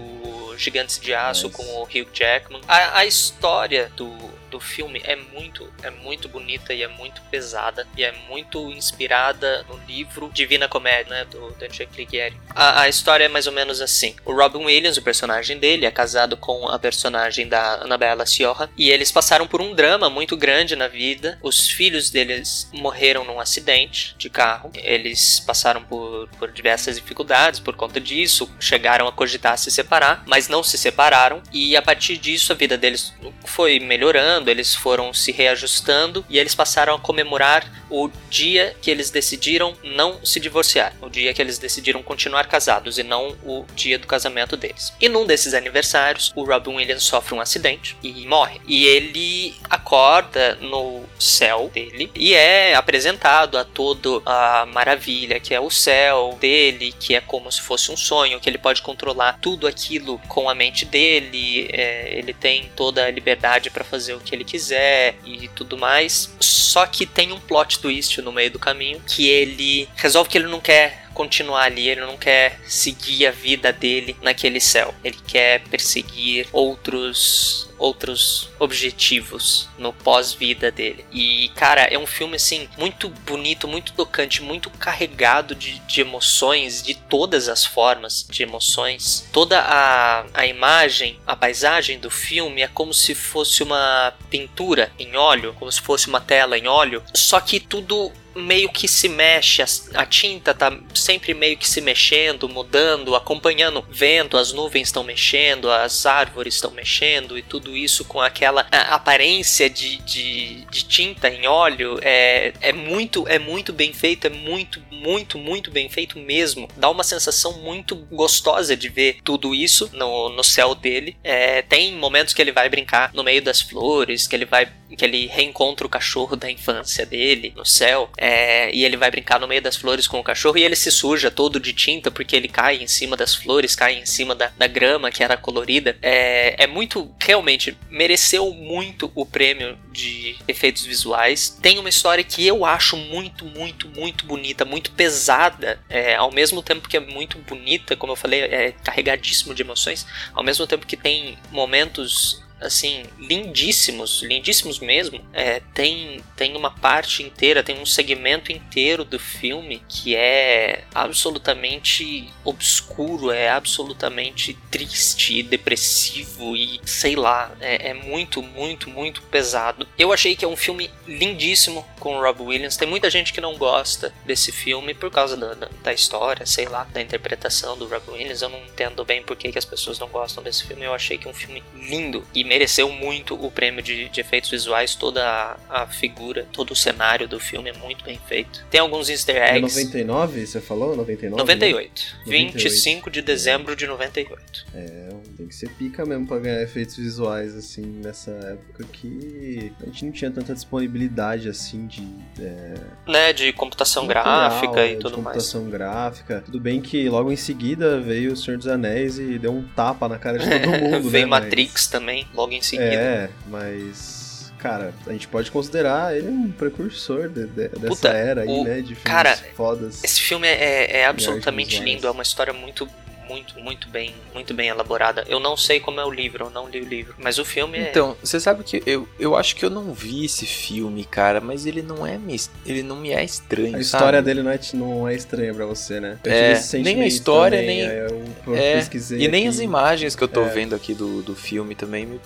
Gigantes 0.59 0.99
de 0.99 1.15
Aço 1.15 1.49
Nice. 1.49 1.57
com 1.57 1.65
o 1.65 1.83
Hugh 1.83 2.09
Jackman. 2.13 2.61
A, 2.67 2.99
a 2.99 3.07
história 3.07 3.91
do, 3.97 4.09
do 4.55 4.61
filme 4.61 5.03
é 5.03 5.17
muito, 5.17 5.69
é 5.83 5.91
muito 5.91 6.29
bonita 6.29 6.73
e 6.73 6.85
é 6.85 6.87
muito 6.87 7.21
pesada 7.23 7.89
e 7.97 8.05
é 8.05 8.13
muito 8.29 8.71
inspirada 8.71 9.65
no 9.69 9.77
livro 9.85 10.31
Divina 10.33 10.69
Comédia, 10.69 11.11
né, 11.11 11.25
do 11.25 11.51
Dante 11.59 11.83
Alighieri. 11.83 12.41
A, 12.51 12.83
a 12.83 12.89
história 12.89 13.25
é 13.25 13.29
mais 13.29 13.49
ou 13.49 13.53
menos 13.53 13.81
assim: 13.81 14.15
o 14.25 14.33
Robin 14.33 14.65
Williams, 14.65 14.97
o 14.97 15.03
personagem 15.03 15.59
dele, 15.59 15.87
é 15.87 15.91
casado 15.91 16.37
com 16.37 16.69
a 16.69 16.79
personagem 16.79 17.49
da 17.49 17.83
Annabella 17.83 18.25
Sciorra 18.25 18.71
e 18.79 18.91
eles 18.91 19.11
passaram 19.11 19.45
por 19.45 19.61
um 19.61 19.75
drama 19.75 20.09
muito 20.09 20.37
grande 20.37 20.77
na 20.77 20.87
vida. 20.87 21.37
Os 21.43 21.69
filhos 21.69 22.09
deles 22.09 22.71
morreram 22.73 23.25
num 23.25 23.41
acidente 23.41 24.15
de 24.17 24.31
carro. 24.31 24.71
Eles 24.77 25.41
passaram 25.41 25.83
por, 25.83 26.29
por 26.39 26.53
diversas 26.53 26.95
dificuldades 26.95 27.59
por 27.59 27.75
conta 27.75 28.01
disso, 28.01 28.49
chegaram 28.61 29.09
a 29.09 29.13
cogitar 29.13 29.59
se 29.59 29.73
separar, 29.73 30.23
mas 30.27 30.47
não 30.47 30.63
se 30.63 30.79
separaram. 30.79 31.43
E 31.53 31.77
a 31.77 31.83
partir 31.83 32.19
disso 32.19 32.53
a 32.53 32.57
vida 32.57 32.79
deles 32.79 33.13
foi 33.45 33.81
melhorando, 33.81 34.44
eles 34.51 34.75
foram 34.75 35.13
se 35.13 35.33
reajustando 35.33 36.25
e 36.29 36.39
eles 36.39 36.55
passaram 36.55 36.95
a 36.95 36.99
comemorar 36.99 37.85
o 37.91 38.11
dia 38.29 38.75
que 38.81 38.91
eles 38.91 39.11
decidiram 39.11 39.75
não 39.83 40.25
se 40.25 40.41
divorciar, 40.41 40.93
o 41.01 41.09
dia 41.09 41.33
que 41.33 41.41
eles 41.41 41.59
decidiram 41.59 42.03
continuar 42.03 42.47
casados 42.49 42.99
e 42.99 43.03
não 43.03 43.37
o 43.45 43.65
dia 43.75 43.99
do 43.99 44.07
casamento 44.07 44.57
deles. 44.57 44.93
E 45.01 45.09
num 45.09 45.27
desses 45.27 45.55
aniversários, 45.55 46.33
o 46.35 46.45
Robin 46.45 46.75
Williams 46.75 47.05
sofre 47.05 47.35
um 47.35 47.41
acidente 47.41 47.97
e 48.03 48.27
morre. 48.27 48.61
E 48.67 48.87
ele 48.87 49.55
acorda 49.69 50.57
no 50.57 51.05
céu 51.19 51.71
dele 51.73 52.11
e 52.15 52.35
é 52.35 52.75
apresentado 52.75 53.57
a 53.57 53.65
toda 53.65 54.21
a 54.27 54.67
maravilha 54.67 55.41
que 55.41 55.55
é 55.55 55.61
o 55.61 55.71
céu 55.71 56.37
dele, 56.41 56.95
que 56.99 57.15
é 57.15 57.21
como 57.21 57.51
se 57.51 57.61
fosse 57.61 57.91
um 57.91 57.97
sonho, 57.97 58.41
que 58.41 58.49
ele 58.49 58.59
pode 58.59 58.83
controlar 58.83 59.39
tudo 59.41 59.67
aquilo 59.67 60.19
com 60.29 60.49
a 60.49 60.55
mente 60.55 60.85
dele, 60.85 61.69
é, 61.73 62.19
ele 62.19 62.33
tem 62.33 62.71
toda 62.77 63.05
a 63.05 63.11
liberdade 63.11 63.71
para 63.71 63.85
fazer 63.85 64.15
o 64.15 64.21
que 64.21 64.34
ele 64.35 64.45
quiser 64.45 65.17
e 65.25 65.49
tudo 65.49 65.77
mais. 65.79 66.35
Só 66.41 66.87
que 66.87 67.07
tem 67.07 67.33
um 67.33 67.41
plot 67.41 67.79
twist 67.79 68.21
no 68.21 68.33
meio 68.33 68.51
do 68.51 68.59
caminho 68.59 69.01
que 69.07 69.29
ele 69.29 69.89
resolve 69.97 70.29
que 70.29 70.39
ele 70.39 70.49
não 70.49 70.61
quer 70.61 71.04
continuar 71.15 71.63
ali, 71.63 71.89
ele 71.89 72.03
não 72.03 72.17
quer 72.17 72.61
seguir 72.67 73.27
a 73.27 73.31
vida 73.31 73.73
dele 73.73 74.17
naquele 74.21 74.61
céu. 74.61 74.95
Ele 75.03 75.19
quer 75.27 75.63
perseguir 75.69 76.47
outros 76.53 77.69
outros 77.77 78.49
objetivos 78.59 79.69
no 79.77 79.93
pós-vida 79.93 80.71
dele. 80.71 81.05
E 81.13 81.51
cara, 81.55 81.83
é 81.83 81.99
um 81.99 82.07
filme 82.07 82.37
assim 82.37 82.69
muito 82.79 83.09
bonito, 83.09 83.69
muito 83.69 83.93
tocante, 83.93 84.43
muito 84.43 84.71
carregado 84.71 85.55
de, 85.55 85.79
de 85.81 86.01
emoções, 86.01 86.83
de 86.83 86.95
todas 86.95 87.49
as 87.49 87.65
formas 87.65 88.27
de 88.29 88.43
emoções. 88.43 89.29
Toda 89.33 89.61
a, 89.61 90.25
a 90.33 90.47
imagem, 90.47 91.19
a 91.27 91.37
paisagem 91.37 91.99
do 91.99 92.11
filme 92.11 92.63
é 92.63 92.69
como 92.69 92.95
se 92.95 93.15
fosse 93.15 93.63
uma 93.63 94.15
pintura 94.31 94.93
em 94.99 95.17
óleo, 95.17 95.55
como 95.59 95.71
se 95.71 95.81
fosse 95.81 96.09
uma 96.09 96.21
tela 96.21 96.57
em 96.57 96.67
óleo, 96.67 97.03
só 97.15 97.41
que 97.41 97.61
tudo 97.61 98.13
meio 98.35 98.69
que 98.69 98.89
se 98.89 99.09
mexe, 99.09 99.63
a, 99.95 100.07
tinta 100.07 100.55
tá 100.55 100.77
sempre 100.95 101.35
meio 101.35 101.57
que 101.57 101.69
se 101.69 101.81
mexendo, 101.81 102.49
mudando, 102.49 103.15
acompanhando 103.15 103.79
o 103.79 103.87
vento, 103.89 104.37
as 104.37 104.53
nuvens 104.53 104.89
estão 104.89 105.05
mexendo, 105.05 105.71
as 105.71 106.07
árvores 106.07 106.55
estão 106.55 106.71
mexendo 106.71 107.39
e 107.39 107.43
tudo 107.43 107.77
isso 107.77 108.05
com 108.05 108.21
aquela 108.21 108.63
aparência 108.91 109.69
de, 109.69 109.97
de, 109.99 110.65
de 110.67 110.85
tinta 110.85 111.29
em 111.29 111.47
óleo 111.47 111.99
é, 112.03 112.53
é 112.61 112.73
muito 112.73 113.27
é 113.29 113.39
muito 113.39 113.73
bem 113.73 113.93
feito, 113.93 114.27
é 114.27 114.31
muito 114.31 114.83
muito 114.91 115.39
muito 115.39 115.71
bem 115.71 115.89
feito 115.89 116.19
mesmo. 116.19 116.69
Dá 116.77 116.89
uma 116.91 117.05
sensação 117.05 117.59
muito 117.59 117.95
gostosa 117.95 118.77
de 118.77 118.89
ver 118.89 119.19
tudo 119.23 119.55
isso 119.55 119.91
no, 119.93 120.31
no 120.31 120.43
céu 120.43 120.75
dele. 120.75 121.17
É, 121.23 121.63
tem 121.63 121.95
momentos 121.95 122.35
que 122.35 122.41
ele 122.41 122.53
vai 122.53 122.69
brincar 122.69 123.13
no 123.13 123.23
meio 123.23 123.43
das 123.43 123.61
flores, 123.61 124.27
que 124.27 124.35
ele 124.35 124.45
vai 124.45 124.71
que 124.97 125.05
ele 125.05 125.27
reencontra 125.27 125.87
o 125.87 125.91
cachorro 125.91 126.37
da 126.37 126.51
infância 126.51 127.05
dele 127.05 127.53
no 127.57 127.65
céu, 127.65 128.09
é, 128.17 128.24
e 128.73 128.85
ele 128.85 128.97
vai 128.97 129.11
brincar 129.11 129.41
no 129.41 129.49
meio 129.49 129.61
das 129.61 129.77
flores 129.77 130.07
com 130.07 130.19
o 130.19 130.25
cachorro 130.25 130.57
e 130.57 130.63
ele 130.63 130.77
se 130.77 130.91
suja 130.91 131.31
todo 131.31 131.61
de 131.61 131.73
tinta 131.73 132.11
porque 132.11 132.37
ele 132.37 132.49
cai 132.49 132.77
em 132.77 132.87
cima 132.87 133.17
das 133.17 133.35
flores, 133.35 133.75
cai 133.75 133.97
em 133.97 134.07
cima 134.07 134.35
da, 134.35 134.51
da 134.57 134.67
grama 134.67 135.11
que 135.11 135.23
era 135.23 135.37
colorida. 135.37 135.97
É, 136.01 136.65
é 136.65 136.67
muito, 136.67 137.11
realmente, 137.21 137.77
mereceu 137.91 138.53
muito 138.53 139.11
o 139.15 139.27
prêmio 139.27 139.79
de 139.93 140.37
efeitos 140.47 140.85
visuais. 140.85 141.51
Tem 141.61 141.79
uma 141.79 141.89
história 141.89 142.25
que 142.25 142.47
eu 142.47 142.65
acho 142.65 142.97
muito, 142.97 143.45
muito, 143.45 143.89
muito 143.89 144.25
bonita, 144.27 144.65
muito 144.65 144.91
pesada, 144.93 145.81
é, 145.89 146.15
ao 146.15 146.31
mesmo 146.31 146.63
tempo 146.63 146.89
que 146.89 146.97
é 146.97 147.01
muito 147.01 147.39
bonita, 147.39 147.97
como 147.97 148.13
eu 148.13 148.17
falei, 148.17 148.41
é 148.43 148.73
carregadíssimo 148.83 149.55
de 149.55 149.63
emoções, 149.63 150.07
ao 150.33 150.43
mesmo 150.43 150.67
tempo 150.67 150.87
que 150.87 150.97
tem 150.97 151.39
momentos 151.51 152.44
assim, 152.65 153.05
lindíssimos, 153.19 154.23
lindíssimos 154.23 154.79
mesmo. 154.79 155.21
É, 155.33 155.61
tem, 155.73 156.21
tem 156.37 156.57
uma 156.57 156.71
parte 156.71 157.23
inteira, 157.23 157.63
tem 157.63 157.81
um 157.81 157.87
segmento 157.87 158.51
inteiro 158.51 159.05
do 159.05 159.19
filme 159.19 159.83
que 159.89 160.17
é 160.17 160.85
absolutamente 160.95 162.33
obscuro, 162.45 163.31
é 163.31 163.49
absolutamente 163.49 164.57
triste 164.71 165.39
e 165.39 165.43
depressivo 165.43 166.57
e 166.57 166.81
sei 166.85 167.17
lá, 167.17 167.55
é, 167.61 167.91
é 167.91 167.95
muito, 167.95 168.43
muito, 168.43 168.91
muito 168.91 169.23
pesado. 169.23 169.87
Eu 169.99 170.13
achei 170.13 170.37
que 170.37 170.45
é 170.45 170.49
um 170.49 170.57
filme 170.57 170.91
lindíssimo 171.07 171.85
com 172.01 172.17
o 172.17 172.21
Rob 172.21 172.43
Williams. 172.43 172.77
Tem 172.77 172.89
muita 172.89 173.11
gente 173.11 173.33
que 173.33 173.41
não 173.41 173.57
gosta 173.57 174.13
desse 174.25 174.53
filme 174.53 174.95
por 174.95 175.11
causa 175.11 175.37
da, 175.37 175.55
da, 175.55 175.69
da 175.83 175.93
história, 175.93 176.45
sei 176.47 176.67
lá, 176.67 176.85
da 176.85 177.01
interpretação 177.01 177.77
do 177.77 177.87
Rob 177.87 178.11
Williams. 178.11 178.43
Eu 178.43 178.49
não 178.49 178.59
entendo 178.59 179.05
bem 179.05 179.23
por 179.23 179.37
que, 179.37 179.51
que 179.51 179.59
as 179.59 179.65
pessoas 179.65 179.99
não 179.99 180.09
gostam 180.09 180.43
desse 180.43 180.67
filme. 180.67 180.85
Eu 180.85 180.95
achei 180.95 181.17
que 181.17 181.27
é 181.27 181.31
um 181.31 181.35
filme 181.35 181.63
lindo 181.75 182.27
e 182.35 182.45
mereceu 182.55 182.89
muito 182.91 183.35
o 183.35 183.51
prêmio 183.51 183.83
de, 183.83 184.09
de 184.09 184.21
efeitos 184.21 184.51
visuais. 184.51 184.95
Toda 184.95 185.25
a, 185.69 185.83
a 185.83 185.87
figura, 185.89 186.47
todo 186.53 186.71
o 186.71 186.77
cenário 186.77 187.27
do 187.27 187.41
filme 187.41 187.69
é 187.71 187.73
muito 187.73 188.05
bem 188.05 188.19
feito. 188.29 188.65
Tem 188.71 188.81
alguns 188.81 189.09
easter 189.09 189.37
É 189.37 189.57
eggs. 189.59 189.77
99, 189.85 190.47
você 190.47 190.61
falou? 190.61 190.95
99? 190.97 191.37
98. 191.43 192.03
98. 192.27 192.53
25 192.55 193.11
de 193.11 193.23
dezembro 193.23 193.75
de 193.75 193.87
98. 193.89 194.67
É, 194.75 195.09
tem 195.37 195.47
que 195.49 195.55
ser 195.55 195.69
pica 195.71 196.07
mesmo 196.07 196.27
pra 196.27 196.39
ganhar 196.39 196.63
efeitos 196.63 196.97
visuais, 196.97 197.57
assim, 197.57 197.83
nessa 197.83 198.31
época 198.31 198.85
que 198.93 199.73
a 199.83 199.87
gente 199.87 200.05
não 200.05 200.13
tinha 200.13 200.31
tanta 200.31 200.55
disponibilidade, 200.55 201.49
assim, 201.49 201.87
de... 201.87 202.07
É, 202.41 202.75
Né, 203.09 203.33
de 203.33 203.53
computação 203.53 204.05
material, 204.07 204.25
gráfica 204.51 204.81
é, 204.81 204.93
e 204.93 204.97
tudo 204.97 205.19
mais. 205.19 205.25
computação 205.37 205.69
gráfica. 205.71 206.43
Tudo 206.45 206.61
bem 206.61 206.81
que 206.81 207.09
logo 207.09 207.33
em 207.33 207.37
seguida 207.37 208.01
veio 208.01 208.33
o 208.33 208.37
Senhor 208.37 208.57
dos 208.59 208.69
Anéis 208.69 209.19
e 209.19 209.39
deu 209.39 209.53
um 209.53 209.63
tapa 209.75 210.09
na 210.09 210.19
cara 210.19 210.39
de 210.39 210.49
todo 210.49 210.71
mundo, 210.79 211.11
Veio 211.11 211.25
né? 211.25 211.31
mas- 211.31 211.45
Matrix 211.45 211.87
também, 211.89 212.27
logo 212.35 212.53
em 212.53 212.63
seguida. 212.63 212.93
É, 212.95 213.31
mas... 213.49 214.53
Cara, 214.59 214.95
a 215.07 215.13
gente 215.13 215.29
pode 215.29 215.51
considerar 215.51 216.17
ele 216.17 216.29
um 216.29 216.51
precursor 216.51 217.29
de- 217.29 217.47
de- 217.47 217.69
dessa 217.69 217.87
Puta, 217.87 218.09
era 218.09 218.43
aí, 218.43 218.49
o- 218.49 218.65
né? 218.65 218.77
De 218.77 218.95
filmes 218.95 219.03
cara, 219.03 219.37
fodas. 219.55 220.03
Esse 220.03 220.21
filme 220.23 220.49
é, 220.49 221.01
é 221.01 221.05
absolutamente 221.07 221.73
visuais. 221.73 221.85
lindo, 221.91 222.07
é 222.07 222.11
uma 222.11 222.23
história 222.23 222.53
muito 222.53 222.89
muito, 223.29 223.59
muito 223.61 223.89
bem, 223.89 224.15
muito 224.33 224.53
bem 224.55 224.69
elaborada. 224.69 225.25
Eu 225.29 225.41
não 225.41 225.57
sei 225.57 225.81
como 225.81 226.01
é 226.01 226.05
o 226.05 226.11
livro, 226.11 226.45
eu 226.47 226.51
não 226.51 226.69
li 226.69 226.81
o 226.81 226.85
livro, 226.85 227.15
mas 227.19 227.39
o 227.39 227.45
filme 227.45 227.79
é 227.79 227.91
Então, 227.91 228.17
você 228.23 228.39
sabe 228.39 228.63
que 228.65 228.83
eu, 228.87 229.09
eu 229.19 229.37
acho 229.37 229.57
que 229.57 229.65
eu 229.65 229.71
não 229.71 229.93
vi 229.93 230.25
esse 230.25 230.47
filme, 230.47 231.05
cara, 231.05 231.41
mas 231.41 231.67
ele 231.67 231.83
não 231.83 232.07
é 232.07 232.19
me, 232.19 232.37
ele 232.67 232.83
não 232.83 232.97
me 232.97 233.13
é 233.13 233.25
estranho, 233.25 233.77
A 233.77 233.81
história 233.81 234.19
sabe? 234.19 234.27
dele 234.27 234.43
não 234.43 234.51
é, 234.51 234.61
não 234.75 235.09
é 235.09 235.15
estranha 235.15 235.55
pra 235.55 235.67
você, 235.67 236.01
né? 236.01 236.19
Eu 236.25 236.33
É, 236.33 236.61
nem 236.83 237.03
a 237.03 237.07
história, 237.07 237.59
também, 237.61 237.79
nem- 237.87 237.97
Eu, 237.97 238.25
eu 238.47 238.57
É, 238.57 238.77
pesquisei 238.77 239.21
e 239.23 239.29
nem 239.29 239.43
aqui. 239.43 239.49
as 239.49 239.59
imagens 239.61 240.15
que 240.17 240.23
eu 240.23 240.29
tô 240.29 240.43
É. 240.43 240.49
vendo 240.49 240.75
aqui 240.75 240.95
do, 240.95 241.23
do 241.23 241.35
filme 241.35 241.75
também, 241.75 242.07
me- 242.07 242.21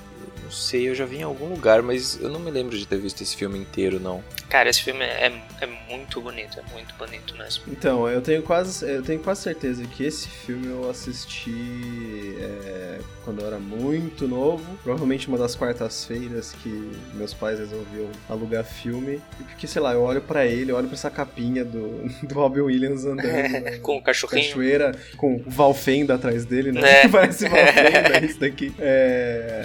não 0.48 0.50
sei, 0.50 0.88
eu 0.88 0.94
já 0.94 1.04
vi 1.04 1.18
em 1.18 1.22
algum 1.22 1.50
lugar, 1.50 1.82
mas 1.82 2.18
eu 2.18 2.30
não 2.30 2.40
me 2.40 2.50
lembro 2.50 2.76
de 2.76 2.86
ter 2.86 2.96
visto 2.96 3.22
esse 3.22 3.36
filme 3.36 3.58
inteiro, 3.58 4.00
não. 4.00 4.24
Cara, 4.48 4.70
esse 4.70 4.82
filme 4.82 5.04
é, 5.04 5.30
é 5.60 5.66
muito 5.90 6.22
bonito, 6.22 6.58
é 6.58 6.72
muito 6.72 6.94
bonito 6.94 7.36
mesmo. 7.36 7.64
Então, 7.68 8.08
eu 8.08 8.22
tenho 8.22 8.42
quase, 8.42 8.90
eu 8.90 9.02
tenho 9.02 9.20
quase 9.20 9.42
certeza 9.42 9.84
que 9.84 10.04
esse 10.04 10.26
filme 10.26 10.68
eu 10.68 10.88
assisti 10.88 12.34
é, 12.40 12.98
quando 13.26 13.42
eu 13.42 13.46
era 13.46 13.58
muito 13.58 14.26
novo. 14.26 14.64
Provavelmente 14.82 15.28
uma 15.28 15.36
das 15.36 15.54
quartas-feiras 15.54 16.52
que 16.62 16.92
meus 17.12 17.34
pais 17.34 17.58
resolviam 17.58 18.08
alugar 18.26 18.64
filme. 18.64 19.20
E 19.38 19.42
porque, 19.42 19.66
sei 19.66 19.82
lá, 19.82 19.92
eu 19.92 20.00
olho 20.00 20.22
pra 20.22 20.46
ele, 20.46 20.72
eu 20.72 20.76
olho 20.76 20.86
pra 20.86 20.96
essa 20.96 21.10
capinha 21.10 21.62
do, 21.62 22.08
do 22.26 22.34
Robin 22.34 22.60
Williams 22.60 23.04
andando 23.04 23.28
Com 23.82 23.98
o 23.98 24.02
cachorrinho. 24.02 24.46
cachoeira, 24.46 24.92
com 25.18 25.36
o 25.36 25.42
Valfenda 25.46 26.14
atrás 26.14 26.46
dele, 26.46 26.72
né? 26.72 27.02
É. 27.02 27.08
Parece 27.08 27.46
Valfenda, 27.46 28.24
isso 28.24 28.40
daqui. 28.40 28.72
É... 28.78 29.62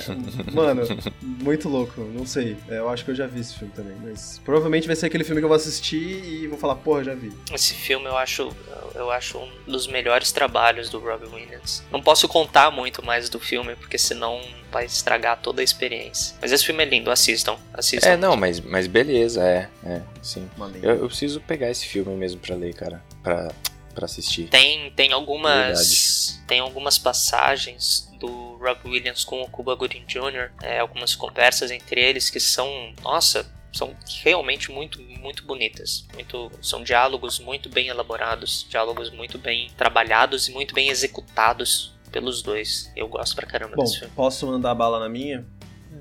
Mano, 0.51 0.72
muito 1.21 1.69
louco, 1.69 2.01
não 2.01 2.25
sei. 2.25 2.57
É, 2.69 2.79
eu 2.79 2.89
acho 2.89 3.05
que 3.05 3.11
eu 3.11 3.15
já 3.15 3.27
vi 3.27 3.39
esse 3.41 3.55
filme 3.57 3.73
também, 3.73 3.95
mas 4.01 4.41
provavelmente 4.43 4.87
vai 4.87 4.95
ser 4.95 5.07
aquele 5.07 5.23
filme 5.23 5.41
que 5.41 5.45
eu 5.45 5.49
vou 5.49 5.55
assistir 5.55 6.23
e 6.23 6.47
vou 6.47 6.57
falar, 6.57 6.75
porra, 6.75 7.03
já 7.03 7.13
vi. 7.13 7.31
Esse 7.53 7.73
filme 7.73 8.05
eu 8.05 8.17
acho, 8.17 8.51
eu 8.95 9.11
acho 9.11 9.37
um 9.37 9.49
dos 9.67 9.87
melhores 9.87 10.31
trabalhos 10.31 10.89
do 10.89 10.99
Robin 10.99 11.33
Williams. 11.33 11.83
Não 11.91 12.01
posso 12.01 12.27
contar 12.27 12.71
muito 12.71 13.05
mais 13.05 13.29
do 13.29 13.39
filme, 13.39 13.75
porque 13.75 13.97
senão 13.97 14.41
vai 14.71 14.85
estragar 14.85 15.39
toda 15.39 15.61
a 15.61 15.63
experiência. 15.63 16.35
Mas 16.41 16.51
esse 16.51 16.65
filme 16.65 16.83
é 16.83 16.85
lindo, 16.85 17.11
assistam. 17.11 17.57
assistam. 17.73 18.09
É, 18.09 18.17
não, 18.17 18.35
mas, 18.35 18.59
mas 18.59 18.87
beleza, 18.87 19.43
é, 19.43 19.69
é, 19.85 20.01
sim. 20.21 20.49
Eu, 20.81 20.95
eu 20.95 21.07
preciso 21.07 21.39
pegar 21.41 21.69
esse 21.69 21.85
filme 21.85 22.15
mesmo 22.15 22.39
pra 22.39 22.55
ler, 22.55 22.73
cara, 22.73 23.03
pra, 23.21 23.51
pra 23.93 24.05
assistir. 24.05 24.49
Tem, 24.49 24.91
tem 24.91 25.11
algumas 25.11 26.41
tem 26.47 26.59
algumas 26.59 26.97
passagens 26.97 28.11
do 28.19 28.57
Rob 28.57 28.79
Williams 28.85 29.23
com 29.23 29.41
o 29.41 29.49
Cuba 29.49 29.75
Gooding 29.75 30.05
Jr., 30.05 30.51
é, 30.61 30.79
algumas 30.79 31.15
conversas 31.15 31.71
entre 31.71 32.01
eles 32.01 32.29
que 32.29 32.39
são, 32.39 32.93
nossa, 33.01 33.45
são 33.71 33.95
realmente 34.23 34.71
muito 34.71 35.01
muito 35.23 35.45
bonitas. 35.45 36.05
Muito, 36.13 36.51
são 36.61 36.83
diálogos 36.83 37.39
muito 37.39 37.69
bem 37.69 37.87
elaborados, 37.87 38.65
diálogos 38.69 39.09
muito 39.09 39.37
bem 39.37 39.69
trabalhados 39.77 40.49
e 40.49 40.51
muito 40.51 40.75
bem 40.75 40.89
executados 40.89 41.93
pelos 42.11 42.41
dois. 42.41 42.91
Eu 42.95 43.07
gosto 43.07 43.35
pra 43.35 43.47
caramba 43.47 43.75
Bom, 43.75 43.83
desse 43.83 43.99
filme. 43.99 44.13
posso 44.15 44.45
mandar 44.45 44.75
bala 44.75 44.99
na 44.99 45.09
minha? 45.09 45.45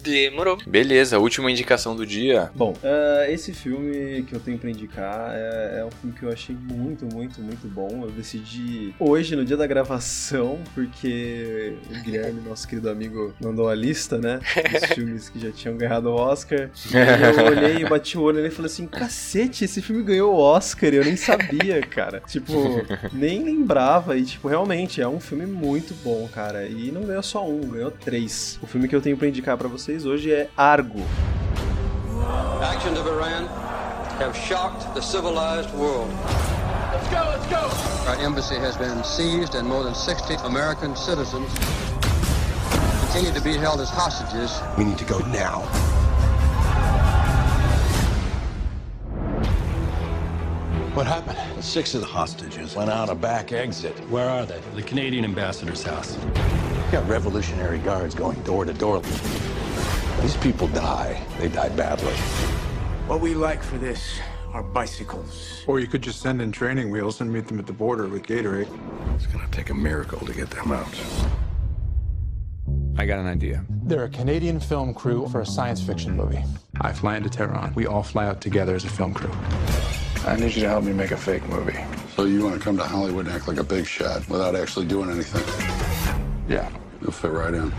Demorou. 0.03 0.59
Beleza, 0.67 1.19
última 1.19 1.51
indicação 1.51 1.95
do 1.95 2.05
dia. 2.05 2.51
Bom, 2.55 2.75
eh, 2.83 3.29
esse 3.31 3.53
filme 3.53 4.25
que 4.25 4.35
eu 4.35 4.41
tenho 4.41 4.59
pra 4.59 4.69
indicar 4.69 5.31
é, 5.33 5.79
é 5.81 5.85
um 5.85 5.91
filme 5.91 6.17
que 6.19 6.25
eu 6.25 6.31
achei 6.31 6.57
muito, 6.57 7.07
muito, 7.07 7.41
muito 7.41 7.69
bom. 7.69 8.01
Eu 8.03 8.11
decidi 8.11 8.93
hoje, 8.99 9.37
no 9.37 9.45
dia 9.45 9.57
da 9.57 9.67
gravação, 9.67 10.59
porque 10.75 11.75
o 11.89 12.03
Guilherme, 12.03 12.41
nosso 12.49 12.67
querido 12.67 12.91
amigo, 12.91 13.33
mandou 13.41 13.69
a 13.69 13.75
lista, 13.75 14.19
né? 14.19 14.41
Dos 14.73 14.89
filmes 14.95 15.29
que 15.29 15.39
já 15.39 15.53
tinham 15.53 15.77
ganhado 15.77 16.09
o 16.11 16.15
Oscar. 16.15 16.71
E 16.93 17.39
eu 17.39 17.47
olhei 17.47 17.77
e 17.83 17.89
bati 17.89 18.19
o 18.19 18.23
olho 18.23 18.37
nele 18.37 18.49
e 18.49 18.51
falei 18.51 18.71
assim: 18.71 18.87
cacete, 18.87 19.65
esse 19.65 19.81
filme 19.81 20.03
ganhou 20.03 20.35
o 20.35 20.39
Oscar. 20.39 20.93
Eu 20.93 21.05
nem 21.05 21.17
sabia, 21.17 21.81
cara. 21.83 22.21
Tipo, 22.27 22.53
nem 23.13 23.43
lembrava. 23.43 24.17
E, 24.17 24.25
tipo, 24.25 24.49
realmente 24.49 25.01
é 25.01 25.09
um 25.09 25.21
filme 25.21 25.47
muito 25.47 25.95
bom, 26.03 26.29
cara. 26.33 26.67
E 26.67 26.91
não 26.91 27.03
ganhou 27.03 27.23
só 27.23 27.47
um, 27.49 27.61
ganhou 27.61 27.91
três. 27.91 28.59
O 28.63 28.67
filme 28.67 28.89
que 28.89 28.95
eu 28.95 29.01
tenho 29.01 29.17
pra 29.17 29.29
indicar 29.29 29.57
pra 29.57 29.69
vocês 29.69 29.92
hoje 30.01 30.33
é 30.33 30.49
Argo. 30.57 31.01
Actions 32.63 32.99
of 32.99 33.07
Iran 33.07 33.47
have 34.19 34.37
shocked 34.37 34.95
the 34.95 35.01
civilized 35.03 35.71
world. 35.75 36.09
Let's 36.93 37.09
go, 37.09 37.23
let's 37.29 37.47
go! 37.47 38.11
Our 38.11 38.17
embassy 38.25 38.57
has 38.57 38.77
been 38.77 39.03
seized 39.05 39.55
and 39.55 39.69
more 39.69 39.85
than 39.85 39.95
60 39.95 40.35
American 40.45 40.97
citizens 40.97 41.49
continue 43.13 43.33
to 43.39 43.45
be 43.45 43.55
held 43.59 43.79
as 43.81 43.91
hostages. 43.91 44.59
We 44.79 44.85
need 44.85 44.97
to 44.97 45.05
go 45.05 45.19
now. 45.19 45.61
What 50.95 51.07
happened? 51.07 51.39
Six 51.63 51.95
of 51.95 52.01
the 52.01 52.07
hostages 52.07 52.75
went 52.75 52.91
out 52.91 53.11
a 53.11 53.15
back 53.15 53.53
exit. 53.53 53.93
Where 54.09 54.29
are 54.29 54.47
they? 54.47 54.61
The 54.75 54.83
Canadian 54.83 55.25
ambassador's 55.25 55.83
house. 55.83 56.17
We 56.17 56.93
Got 56.93 57.09
Revolutionary 57.09 57.79
Guards 57.79 58.15
going 58.15 58.41
door 58.43 58.65
to 58.65 58.73
door. 58.73 59.03
These 60.23 60.37
people 60.37 60.69
die. 60.69 61.21
They 61.41 61.49
die 61.49 61.69
badly. 61.71 62.13
What 63.09 63.21
we 63.21 63.35
like 63.35 63.61
for 63.61 63.77
this 63.77 64.21
are 64.53 64.63
bicycles. 64.63 65.65
Or 65.67 65.81
you 65.81 65.89
could 65.89 66.01
just 66.01 66.21
send 66.21 66.41
in 66.41 66.53
training 66.53 66.93
wheels 66.93 67.21
and 67.21 67.33
meet 67.33 67.49
them 67.49 67.59
at 67.59 67.67
the 67.67 67.73
border 67.73 68.07
with 68.07 68.23
Gatorade. 68.23 68.69
It's 69.17 69.27
gonna 69.27 69.49
take 69.51 69.71
a 69.71 69.75
miracle 69.75 70.25
to 70.25 70.33
get 70.33 70.49
them 70.49 70.71
out. 70.71 70.95
I 72.97 73.05
got 73.05 73.19
an 73.19 73.27
idea. 73.27 73.65
They're 73.69 74.05
a 74.05 74.09
Canadian 74.09 74.61
film 74.61 74.95
crew 74.95 75.27
for 75.29 75.41
a 75.41 75.47
science 75.47 75.83
fiction 75.83 76.17
movie. 76.17 76.45
I 76.81 76.93
fly 76.93 77.17
into 77.17 77.29
Tehran. 77.29 77.75
We 77.75 77.87
all 77.87 78.05
fly 78.05 78.27
out 78.27 78.41
together 78.41 78.77
as 78.77 78.85
a 78.85 78.91
film 78.91 79.15
crew. 79.15 79.33
I 80.25 80.37
need 80.37 80.55
you 80.55 80.63
to 80.63 80.69
help 80.69 80.85
me 80.85 80.93
make 80.93 81.11
a 81.11 81.17
fake 81.17 81.49
movie. 81.49 81.79
So 82.15 82.27
you 82.27 82.45
want 82.45 82.55
to 82.55 82.61
come 82.61 82.77
to 82.77 82.85
Hollywood 82.85 83.27
and 83.27 83.35
act 83.35 83.49
like 83.49 83.57
a 83.57 83.65
big 83.65 83.87
shot 83.87 84.29
without 84.29 84.55
actually 84.55 84.87
doing 84.87 85.11
anything? 85.11 85.43
Yeah. 86.49 86.71
You'll 87.01 87.11
fit 87.11 87.33
right 87.33 87.53
in. 87.53 87.73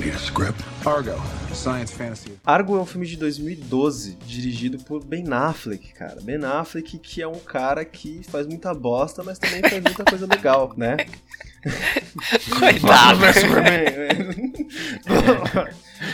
You 0.00 0.06
need 0.06 0.14
a 0.14 0.18
script? 0.18 0.64
Argo, 0.86 1.12
science 1.54 1.92
fantasy. 1.92 2.32
Argo 2.46 2.74
é 2.78 2.80
um 2.80 2.86
filme 2.86 3.06
de 3.06 3.18
2012, 3.18 4.14
dirigido 4.26 4.78
por 4.78 5.04
Ben 5.04 5.30
Affleck, 5.30 5.92
cara. 5.92 6.22
Ben 6.22 6.42
Affleck, 6.42 6.98
que 6.98 7.20
é 7.20 7.28
um 7.28 7.38
cara 7.38 7.84
que 7.84 8.22
faz 8.30 8.46
muita 8.46 8.72
bosta, 8.72 9.22
mas 9.22 9.38
também 9.38 9.60
faz 9.60 9.82
muita 9.82 10.02
coisa 10.02 10.26
legal, 10.26 10.72
né? 10.74 10.96
Coitado. 12.58 13.20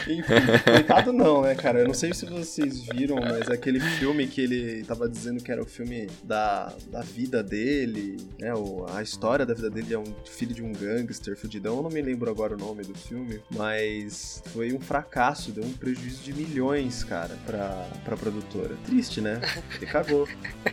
Enfim, 0.08 0.34
coitado 0.64 1.12
não, 1.12 1.42
né, 1.42 1.54
cara? 1.54 1.80
Eu 1.80 1.86
não 1.86 1.94
sei 1.94 2.12
se 2.12 2.26
vocês 2.26 2.82
viram, 2.86 3.16
mas 3.16 3.48
aquele 3.48 3.80
filme 3.80 4.26
que 4.26 4.40
ele 4.40 4.84
tava 4.84 5.08
dizendo 5.08 5.42
que 5.42 5.50
era 5.52 5.62
o 5.62 5.66
filme 5.66 6.08
da, 6.24 6.72
da 6.90 7.00
vida 7.00 7.42
dele, 7.42 8.16
né? 8.38 8.54
O, 8.54 8.86
a 8.92 9.02
história 9.02 9.46
da 9.46 9.54
vida 9.54 9.70
dele 9.70 9.94
é 9.94 9.98
um 9.98 10.14
filho 10.24 10.54
de 10.54 10.62
um 10.62 10.72
gangster 10.72 11.36
fudidão. 11.36 11.76
Eu 11.76 11.82
não 11.82 11.90
me 11.90 12.02
lembro 12.02 12.30
agora 12.30 12.54
o 12.54 12.58
nome 12.58 12.82
do 12.82 12.94
filme, 12.94 13.40
mas 13.50 14.42
foi 14.52 14.72
um 14.72 14.80
fracasso, 14.80 15.52
deu 15.52 15.64
um 15.64 15.72
prejuízo 15.72 16.22
de 16.22 16.32
milhões, 16.32 17.04
cara, 17.04 17.36
pra, 17.46 17.88
pra 18.04 18.16
produtora. 18.16 18.76
Triste, 18.84 19.20
né? 19.20 19.40
Ele 19.76 19.86
cagou. 19.86 20.28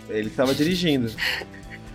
Ele 0.10 0.30
que 0.30 0.36
tava 0.36 0.56
dirigindo. 0.56 1.12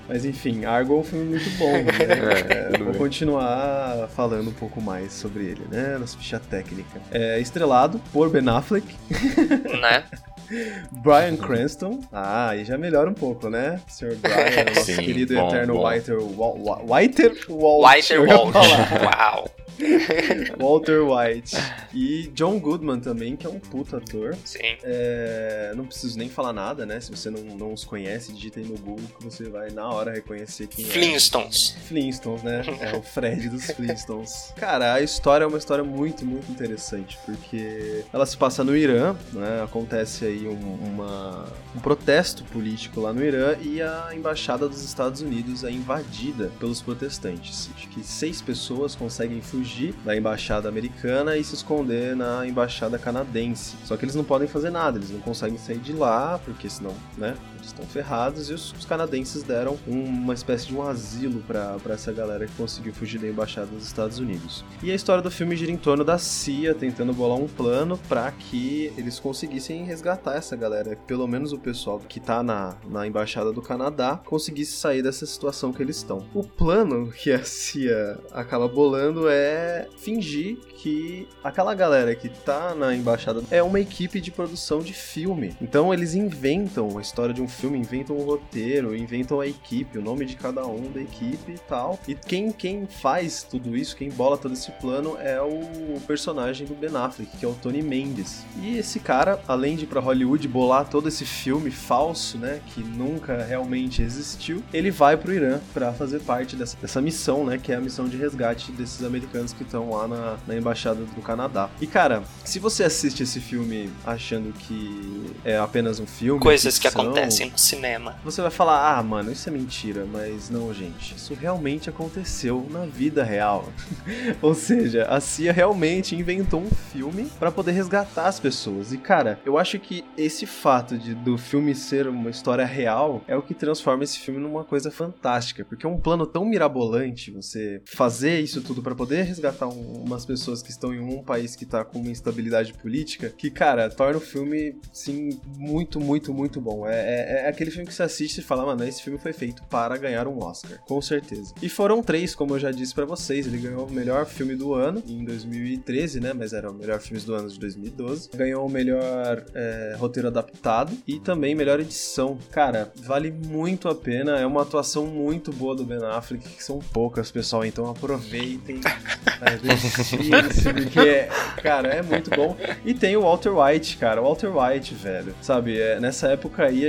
Mas 0.09 0.25
enfim, 0.25 0.64
Argo 0.64 0.94
é 0.94 0.97
um 1.01 1.05
filme 1.05 1.25
muito 1.27 1.51
bom, 1.59 1.73
né? 1.73 1.92
É, 2.75 2.75
É, 2.75 2.79
vou 2.83 2.94
continuar 2.94 4.09
falando 4.16 4.49
um 4.49 4.53
pouco 4.55 4.81
mais 4.81 5.12
sobre 5.12 5.44
ele, 5.44 5.62
né? 5.71 5.99
Nossa 5.99 6.16
ficha 6.16 6.40
técnica. 6.40 7.01
É 7.11 7.38
estrelado 7.40 8.01
por 8.12 8.31
Ben 8.31 8.49
Affleck, 8.49 8.87
Né? 9.81 10.05
Brian 11.03 11.37
Cranston. 11.37 12.01
Ah, 12.11 12.49
aí 12.51 12.64
já 12.64 12.79
melhora 12.79 13.11
um 13.11 13.14
pouco, 13.14 13.51
né? 13.51 13.79
Sr. 13.87 14.16
Brian, 14.16 14.64
nosso 14.75 14.87
Sim, 14.87 14.97
querido 15.03 15.35
bom, 15.35 15.49
eterno 15.49 15.75
bom. 15.75 15.83
Walter 15.83 16.16
Wa- 16.18 16.79
Walter 16.87 16.87
Walter. 16.87 17.37
Walter 17.51 18.21
Walsh. 18.27 18.53
falar. 18.53 19.35
Uau. 19.35 19.51
Walter 20.58 21.00
White. 21.02 21.56
E 21.94 22.28
John 22.34 22.58
Goodman 22.58 23.00
também, 23.00 23.36
que 23.36 23.46
é 23.46 23.50
um 23.50 23.58
puta 23.58 23.98
ator. 23.98 24.36
Sim. 24.44 24.58
É, 24.82 25.72
não 25.76 25.86
preciso 25.86 26.18
nem 26.18 26.28
falar 26.28 26.52
nada, 26.52 26.84
né? 26.84 27.00
Se 27.00 27.10
você 27.10 27.30
não, 27.30 27.42
não 27.56 27.72
os 27.72 27.84
conhece, 27.84 28.32
digita 28.32 28.60
aí 28.60 28.66
no 28.66 28.76
Google 28.78 29.06
que 29.18 29.24
você 29.24 29.48
vai 29.48 29.70
na 29.70 29.88
hora 29.88 30.12
reconhecer 30.12 30.66
quem 30.66 30.84
é. 30.84 30.88
Flintstones. 30.88 31.76
Flintstones, 31.86 32.42
né? 32.42 32.62
É 32.88 32.96
o 32.96 33.02
Fred 33.02 33.48
dos 33.48 33.66
Flintstones. 33.66 34.52
Cara, 34.56 34.94
a 34.94 35.00
história 35.00 35.44
é 35.44 35.46
uma 35.46 35.58
história 35.58 35.84
muito, 35.84 36.24
muito 36.24 36.50
interessante, 36.50 37.18
porque 37.26 38.04
ela 38.12 38.24
se 38.24 38.36
passa 38.36 38.62
no 38.62 38.76
Irã, 38.76 39.16
né? 39.32 39.62
Acontece 39.62 40.24
aí 40.24 40.46
um, 40.46 40.74
uma, 40.74 41.46
um 41.74 41.80
protesto 41.80 42.44
político 42.44 43.00
lá 43.00 43.12
no 43.12 43.22
Irã 43.22 43.56
e 43.60 43.82
a 43.82 44.10
embaixada 44.14 44.68
dos 44.68 44.82
Estados 44.82 45.20
Unidos 45.20 45.64
é 45.64 45.70
invadida 45.70 46.50
pelos 46.58 46.80
protestantes. 46.80 47.68
Acho 47.74 47.88
que 47.88 48.02
seis 48.02 48.40
pessoas 48.40 48.94
conseguem 48.94 49.40
fugir 49.40 49.67
da 50.04 50.16
embaixada 50.16 50.68
americana 50.68 51.37
e 51.37 51.44
se 51.44 51.54
esconder 51.54 52.16
na 52.16 52.46
embaixada 52.46 52.98
canadense. 52.98 53.76
Só 53.85 53.96
que 53.96 54.04
eles 54.04 54.14
não 54.14 54.24
podem 54.24 54.48
fazer 54.48 54.70
nada, 54.70 54.98
eles 54.98 55.11
não 55.11 55.20
conseguem 55.20 55.59
sair 55.59 55.78
de 55.78 55.92
lá, 55.92 56.38
porque 56.44 56.68
senão, 56.68 56.94
né? 57.16 57.37
Estão 57.68 57.85
ferrados 57.87 58.50
e 58.50 58.54
os, 58.54 58.72
os 58.72 58.85
canadenses 58.85 59.42
deram 59.42 59.78
um- 59.87 60.04
uma 60.04 60.35
espécie 60.35 60.66
de 60.66 60.74
um 60.76 60.83
asilo 60.83 61.40
pra 61.42 61.76
essa 61.88 62.12
galera 62.12 62.46
que 62.46 62.52
conseguiu 62.54 62.92
fugir 62.92 63.18
da 63.20 63.26
embaixada 63.28 63.66
dos 63.66 63.87
Estados 63.87 64.18
Unidos. 64.18 64.64
E 64.83 64.90
a 64.90 64.94
história 64.94 65.22
do 65.22 65.31
filme 65.31 65.54
gira 65.57 65.70
em 65.70 65.76
torno 65.76 66.04
da 66.04 66.18
CIA 66.18 66.74
tentando 66.74 67.12
bolar 67.12 67.38
um 67.38 67.46
plano 67.48 67.98
pra 68.09 68.31
que 68.33 68.92
eles 68.96 69.18
conseguissem 69.18 69.85
resgatar 69.85 70.35
essa 70.37 70.57
galera, 70.57 70.96
pelo 71.07 71.26
menos 71.26 71.52
o 71.52 71.59
pessoal 71.59 71.98
que 72.00 72.20
tá 72.20 72.42
na, 72.42 72.74
na 72.88 73.07
embaixada 73.07 73.52
do 73.52 73.61
Canadá, 73.62 74.20
conseguisse 74.24 74.72
sair 74.72 75.02
dessa 75.02 75.26
situação 75.26 75.72
que 75.72 75.83
eles 75.83 75.96
estão. 75.98 76.26
O 76.35 76.42
plano 76.42 77.11
que 77.12 77.31
a 77.33 77.44
CIA 77.44 78.18
acaba 78.33 78.66
bolando 78.68 79.28
é 79.28 79.87
fingir 79.98 80.57
que 80.76 81.28
aquela 81.42 81.74
galera 81.74 82.14
que 82.14 82.28
tá 82.28 82.74
na 82.74 82.94
embaixada 82.94 83.42
é 83.50 83.62
uma 83.62 83.81
equipe 83.81 84.20
de 84.20 84.31
produção 84.31 84.78
de 84.81 84.92
filme. 84.92 85.54
Então 85.61 85.92
eles 85.92 86.14
inventam 86.14 86.96
a 86.96 87.00
história 87.00 87.35
de 87.35 87.42
um 87.42 87.48
filme, 87.59 87.79
inventam 87.79 88.16
um 88.16 88.25
roteiro, 88.25 88.97
inventam 88.97 89.40
a 89.40 89.47
equipe, 89.47 89.99
o 89.99 90.03
nome 90.03 90.25
de 90.25 90.37
cada 90.37 90.66
um 90.66 90.90
da 90.90 91.01
equipe 91.01 91.53
e 91.53 91.59
tal. 91.59 91.99
E 92.07 92.14
quem, 92.14 92.53
quem 92.53 92.87
faz 92.87 93.42
tudo 93.42 93.77
isso, 93.77 93.97
quem 93.97 94.11
bola 94.11 94.38
todo 94.38 94.55
esse 94.55 94.71
plano 94.73 95.16
é 95.18 95.40
o 95.40 96.01
personagem 96.07 96.66
do 96.66 96.75
Ben 96.75 96.94
Affleck, 96.94 97.37
que 97.37 97.44
é 97.44 97.49
o 97.49 97.55
Tony 97.55 97.83
Mendes. 97.83 98.44
E 98.62 98.79
esse 98.79 99.01
cara, 99.01 99.40
além 99.47 99.77
de 99.77 99.85
ir 99.85 99.87
pra 99.87 100.01
Hollywood 100.01 100.47
bolar 100.49 100.88
todo 100.88 101.09
esse 101.09 101.25
filme 101.25 101.71
falso, 101.71 102.38
né, 102.38 102.61
que 102.75 102.81
nunca 102.81 103.44
realmente 103.44 104.03
existiu, 104.03 104.62
ele 104.73 104.90
vai 104.90 105.16
pro 105.16 105.33
Irã 105.33 105.61
pra 105.75 105.92
fazer 105.92 106.21
parte 106.21 106.57
dessa, 106.57 106.77
dessa 106.81 107.01
missão, 107.01 107.44
né, 107.44 107.59
que 107.59 107.73
é 107.73 107.77
a 107.77 107.81
missão 107.81 108.09
de 108.09 108.16
resgate 108.16 108.71
desses 108.73 109.03
americanos 109.03 109.53
que 109.53 109.62
estão 109.62 109.90
lá 109.90 110.07
na, 110.07 110.37
na 110.47 110.57
embaixada 110.57 111.05
do 111.05 111.23
Canadá. 111.23 111.68
E 111.81 111.87
cara, 111.87 112.23
se 112.44 112.59
você 112.59 112.85
assiste 112.85 113.23
esse 113.23 113.40
filme 113.40 113.90
achando 114.07 114.53
que 114.53 115.27
é 115.44 115.59
apenas 115.59 115.99
um 115.99 116.07
filme, 116.07 116.40
Coisas 116.40 116.79
que 116.79 116.87
acontecem 116.87 117.47
no 117.50 117.58
cinema. 117.58 118.16
você 118.24 118.40
vai 118.42 118.50
falar, 118.50 118.96
ah, 118.98 119.02
mano, 119.02 119.30
isso 119.32 119.48
é 119.48 119.52
mentira, 119.52 120.04
mas 120.11 120.50
não, 120.50 120.72
gente. 120.72 121.14
Isso 121.16 121.34
realmente 121.34 121.88
aconteceu 121.88 122.66
na 122.70 122.84
vida 122.87 123.22
real. 123.24 123.68
Ou 124.42 124.54
seja, 124.54 125.04
a 125.04 125.20
CIA 125.20 125.52
realmente 125.52 126.14
inventou 126.16 126.61
um 126.61 126.70
filme 126.70 127.26
pra 127.38 127.50
poder 127.50 127.72
resgatar 127.72 128.26
as 128.26 128.38
pessoas. 128.40 128.92
E, 128.92 128.98
cara, 128.98 129.38
eu 129.44 129.58
acho 129.58 129.78
que 129.78 130.04
esse 130.16 130.46
fato 130.46 130.96
de 130.98 131.14
do 131.14 131.37
filme 131.38 131.74
ser 131.74 132.06
uma 132.08 132.30
história 132.30 132.64
real 132.64 133.22
é 133.26 133.37
o 133.37 133.42
que 133.42 133.54
transforma 133.54 134.04
esse 134.04 134.18
filme 134.18 134.40
numa 134.40 134.64
coisa 134.64 134.90
fantástica. 134.90 135.64
Porque 135.64 135.87
é 135.87 135.88
um 135.88 135.98
plano 135.98 136.26
tão 136.26 136.44
mirabolante, 136.44 137.30
você 137.30 137.80
fazer 137.87 138.40
isso 138.40 138.61
tudo 138.62 138.82
pra 138.82 138.94
poder 138.94 139.22
resgatar 139.22 139.66
um- 139.68 140.04
umas 140.04 140.24
pessoas 140.24 140.62
que 140.62 140.70
estão 140.70 140.94
em 140.94 141.00
um 141.00 141.22
país 141.22 141.54
que 141.56 141.64
tá 141.66 141.84
com 141.84 141.98
uma 141.98 142.11
instabilidade 142.11 142.72
política, 142.74 143.32
que, 143.37 143.50
cara, 143.50 143.88
torna 143.90 144.18
o 144.18 144.20
filme, 144.20 144.76
sim, 144.92 145.38
muito, 145.56 146.00
muito, 146.00 146.32
muito 146.32 146.61
bom. 146.61 146.87
É, 146.87 146.92
é- 146.94 147.38
é 147.44 147.48
aquele 147.48 147.70
filme 147.70 147.87
que 147.87 147.94
você 147.94 148.03
assiste 148.03 148.38
e 148.38 148.42
fala, 148.42 148.64
mano, 148.64 148.85
esse 148.85 149.03
filme 149.03 149.18
foi 149.18 149.33
feito 149.33 149.62
para 149.64 149.96
ganhar 149.96 150.27
um 150.27 150.38
Oscar, 150.42 150.79
com 150.87 151.01
certeza. 151.01 151.55
E 151.62 151.68
foram 151.68 152.03
três, 152.03 152.35
como 152.35 152.55
eu 152.55 152.59
já 152.59 152.70
disse 152.70 152.94
pra 152.94 153.05
vocês. 153.05 153.46
Ele 153.46 153.59
ganhou 153.59 153.87
o 153.87 153.90
melhor 153.90 154.27
filme 154.27 154.55
do 154.55 154.74
ano 154.74 155.03
em 155.07 155.24
2013, 155.24 156.20
né? 156.20 156.33
Mas 156.33 156.53
era 156.53 156.70
o 156.70 156.74
melhor 156.74 157.01
filme 157.01 157.22
do 157.22 157.35
ano 157.35 157.48
de 157.48 157.59
2012. 157.59 158.31
Ganhou 158.35 158.66
o 158.66 158.70
melhor 158.70 159.44
é, 159.55 159.94
roteiro 159.98 160.29
adaptado 160.29 160.96
e 161.07 161.18
também 161.20 161.55
melhor 161.55 161.81
edição. 161.81 162.38
Cara, 162.51 162.92
vale 162.96 163.31
muito 163.31 163.88
a 163.88 163.94
pena. 163.94 164.38
É 164.38 164.46
uma 164.46 164.62
atuação 164.62 165.07
muito 165.07 165.53
boa 165.53 165.74
do 165.74 165.85
Ben 165.85 165.98
Affleck, 166.05 166.48
que 166.48 166.62
são 166.62 166.79
poucas, 166.79 167.31
pessoal. 167.31 167.64
Então 167.64 167.88
aproveitem. 167.88 168.81
né, 169.40 170.72
porque, 170.72 171.29
cara, 171.62 171.88
é 171.88 172.03
muito 172.03 172.31
bom. 172.31 172.57
E 172.85 172.94
tem 172.94 173.16
o 173.16 173.22
Walter 173.22 173.51
White, 173.51 173.96
cara. 173.96 174.20
Walter 174.20 174.51
White, 174.57 174.94
velho. 174.94 175.35
Sabe, 175.40 175.79
é, 175.79 176.01
nessa 176.01 176.29
época 176.29 176.64
aí 176.64 176.85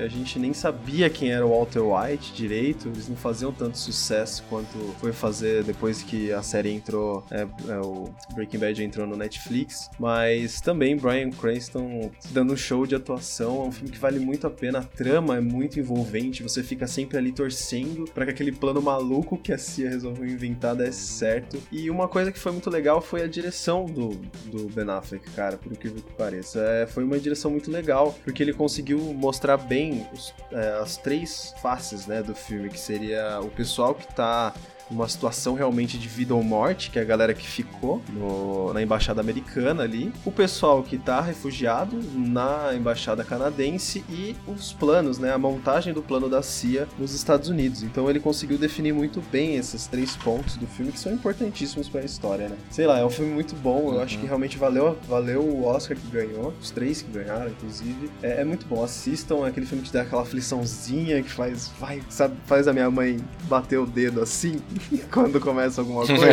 a 0.00 0.08
gente 0.08 0.38
nem 0.38 0.52
sabia 0.52 1.08
quem 1.10 1.32
era 1.32 1.46
o 1.46 1.50
Walter 1.50 1.80
White 1.80 2.32
direito. 2.32 2.88
Eles 2.88 3.08
não 3.08 3.16
faziam 3.16 3.52
tanto 3.52 3.78
sucesso 3.78 4.44
quanto 4.48 4.78
foi 4.98 5.12
fazer 5.12 5.64
depois 5.64 6.02
que 6.02 6.32
a 6.32 6.42
série 6.42 6.70
entrou. 6.70 7.24
é, 7.30 7.42
é, 7.42 7.78
o 7.78 8.08
Breaking 8.34 8.58
Bad 8.58 8.82
entrou 8.82 9.06
no 9.06 9.16
Netflix. 9.16 9.90
Mas 9.98 10.60
também 10.60 10.96
Brian 10.96 11.30
Cranston 11.30 12.10
dando 12.30 12.52
um 12.52 12.56
show 12.56 12.86
de 12.86 12.94
atuação. 12.94 13.64
É 13.64 13.68
um 13.68 13.72
filme 13.72 13.90
que 13.90 13.98
vale 13.98 14.18
muito 14.18 14.46
a 14.46 14.50
pena. 14.50 14.80
A 14.80 14.82
trama 14.82 15.36
é 15.36 15.40
muito 15.40 15.78
envolvente. 15.78 16.42
Você 16.42 16.62
fica 16.62 16.86
sempre 16.86 17.18
ali 17.18 17.32
torcendo 17.32 18.04
para 18.12 18.24
que 18.24 18.30
aquele 18.30 18.52
plano 18.52 18.80
maluco 18.80 19.36
que 19.36 19.52
a 19.52 19.58
CIA 19.58 19.90
resolveu 19.90 20.26
inventar 20.26 20.74
desse 20.74 21.06
certo. 21.06 21.62
E 21.70 21.90
uma 21.90 22.08
coisa 22.08 22.32
que 22.32 22.38
foi 22.38 22.52
muito 22.52 22.70
legal 22.70 23.00
foi 23.00 23.22
a 23.22 23.26
direção 23.26 23.86
do, 23.86 24.10
do 24.46 24.68
Ben 24.68 24.88
Affleck, 24.90 25.30
cara, 25.30 25.56
por 25.56 25.72
incrível 25.72 26.02
que 26.02 26.12
pareça. 26.12 26.60
É, 26.60 26.86
foi 26.86 27.04
uma 27.04 27.18
direção 27.18 27.50
muito 27.50 27.70
legal, 27.70 28.14
porque 28.24 28.42
ele 28.42 28.52
conseguiu 28.52 28.98
mostrar 29.14 29.56
bem 29.62 30.06
os- 30.12 30.34
é, 30.50 30.78
as 30.82 30.96
três 30.96 31.54
faces 31.62 32.06
né, 32.06 32.22
do 32.22 32.34
filme, 32.34 32.68
que 32.68 32.78
seria 32.78 33.40
o 33.40 33.48
pessoal 33.50 33.94
que 33.94 34.06
tá 34.14 34.52
numa 34.92 35.08
situação 35.08 35.54
realmente 35.54 35.98
de 35.98 36.06
vida 36.08 36.34
ou 36.34 36.42
morte, 36.42 36.90
que 36.90 36.98
é 36.98 37.02
a 37.02 37.04
galera 37.04 37.32
que 37.34 37.46
ficou 37.46 38.02
no- 38.12 38.72
na 38.72 38.82
embaixada 38.82 39.20
americana 39.20 39.82
ali, 39.82 40.12
o 40.24 40.30
pessoal 40.30 40.82
que 40.82 40.98
tá 40.98 41.20
refugiado 41.20 41.98
na 42.14 42.74
embaixada 42.74 43.24
canadense 43.24 44.04
e 44.10 44.36
os 44.46 44.72
planos, 44.72 45.18
né, 45.18 45.32
a 45.32 45.38
montagem 45.38 45.92
do 45.92 46.02
plano 46.02 46.28
da 46.28 46.42
CIA 46.42 46.86
nos 46.98 47.14
Estados 47.14 47.48
Unidos. 47.48 47.82
Então 47.82 48.08
ele 48.10 48.20
conseguiu 48.20 48.58
definir 48.58 48.92
muito 48.92 49.22
bem 49.32 49.56
esses 49.56 49.86
três 49.86 50.14
pontos 50.16 50.56
do 50.56 50.66
filme 50.66 50.92
que 50.92 50.98
são 51.00 51.12
importantíssimos 51.12 51.88
para 51.88 52.00
a 52.00 52.04
história, 52.04 52.48
né? 52.48 52.56
Sei 52.70 52.86
lá, 52.86 52.98
é 52.98 53.04
um 53.04 53.10
filme 53.10 53.32
muito 53.32 53.54
bom, 53.56 53.94
eu 53.94 54.00
acho 54.02 54.18
que 54.18 54.26
realmente 54.26 54.58
valeu, 54.58 54.96
valeu 55.08 55.40
o 55.42 55.64
Oscar 55.64 55.96
que 55.96 56.06
ganhou, 56.08 56.52
os 56.60 56.70
três 56.70 57.00
que 57.02 57.10
ganharam, 57.10 57.48
inclusive. 57.50 58.10
É, 58.22 58.40
é 58.42 58.44
muito 58.44 58.66
bom, 58.66 58.82
assistam, 58.84 59.44
é 59.44 59.48
aquele 59.48 59.66
filme 59.66 59.82
que 59.82 59.92
dá 59.92 60.02
aquela 60.02 60.22
afliçãozinha 60.22 61.22
que 61.22 61.30
faz, 61.30 61.70
vai, 61.80 62.02
sabe, 62.08 62.34
faz 62.46 62.68
a 62.68 62.72
minha 62.72 62.90
mãe 62.90 63.18
bater 63.48 63.78
o 63.78 63.86
dedo 63.86 64.20
assim 64.20 64.60
quando 65.12 65.40
começa 65.40 65.80
alguma 65.80 66.04
coisa. 66.06 66.24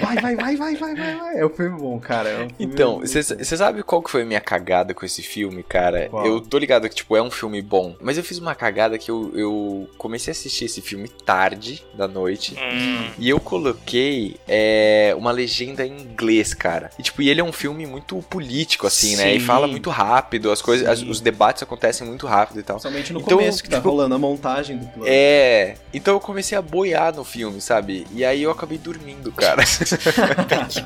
vai, 0.00 0.16
vai, 0.16 0.36
vai, 0.36 0.56
vai, 0.56 0.76
vai, 0.76 0.94
vai, 0.94 1.16
vai. 1.16 1.38
É 1.38 1.46
um 1.46 1.50
filme 1.50 1.78
bom, 1.78 1.98
cara. 1.98 2.28
É 2.28 2.34
um 2.44 2.48
filme 2.48 2.54
Então, 2.58 3.00
você 3.00 3.56
sabe 3.56 3.82
qual 3.82 4.02
que 4.02 4.10
foi 4.10 4.22
a 4.22 4.26
minha 4.26 4.40
cagada 4.40 4.94
com 4.94 5.04
esse 5.04 5.22
filme, 5.22 5.62
cara? 5.62 6.08
Qual? 6.08 6.26
Eu 6.26 6.40
tô 6.40 6.58
ligado 6.58 6.88
que, 6.88 6.94
tipo, 6.94 7.16
é 7.16 7.22
um 7.22 7.30
filme 7.30 7.60
bom. 7.62 7.94
Mas 8.00 8.16
eu 8.18 8.24
fiz 8.24 8.38
uma 8.38 8.54
cagada 8.54 8.98
que 8.98 9.10
eu, 9.10 9.30
eu 9.34 9.88
comecei 9.98 10.30
a 10.30 10.32
assistir 10.32 10.66
esse 10.66 10.80
filme 10.80 11.08
tarde 11.08 11.82
da 11.94 12.06
noite. 12.08 12.54
Hum. 12.58 13.08
E 13.18 13.28
eu 13.28 13.40
coloquei 13.40 14.36
é, 14.48 15.14
uma 15.16 15.30
legenda 15.32 15.86
em 15.86 16.00
inglês, 16.00 16.54
cara. 16.54 16.90
E, 16.98 17.02
tipo, 17.02 17.22
e 17.22 17.28
ele 17.28 17.40
é 17.40 17.44
um 17.44 17.52
filme 17.52 17.86
muito 17.86 18.16
político, 18.28 18.86
assim, 18.86 19.16
né? 19.16 19.34
E 19.34 19.40
Sim. 19.40 19.46
fala 19.46 19.66
muito 19.66 19.90
rápido, 19.90 20.50
as 20.50 20.60
coisas, 20.60 20.86
as- 20.86 20.98
Sim. 21.00 21.10
os 21.10 21.20
debates 21.20 21.62
acontecem 21.62 22.06
muito 22.06 22.26
rápido 22.26 22.60
e 22.60 22.62
tal. 22.62 22.76
Principalmente 22.76 23.12
no 23.12 23.20
Então, 23.20 23.38
começo 23.38 23.62
que 23.62 23.68
tá 23.68 23.76
tipo, 23.76 23.88
rolando 23.88 24.14
a 24.14 24.18
montagem 24.18 24.76
do 24.78 24.86
plano. 24.86 25.04
É, 25.06 25.74
então 25.92 26.14
eu 26.14 26.20
comecei 26.20 26.56
a 26.56 26.62
boiar 26.62 27.14
no 27.14 27.24
filme, 27.24 27.51
sabe? 27.60 28.06
E 28.12 28.24
aí 28.24 28.42
eu 28.42 28.50
acabei 28.50 28.78
dormindo, 28.78 29.30
cara. 29.32 29.62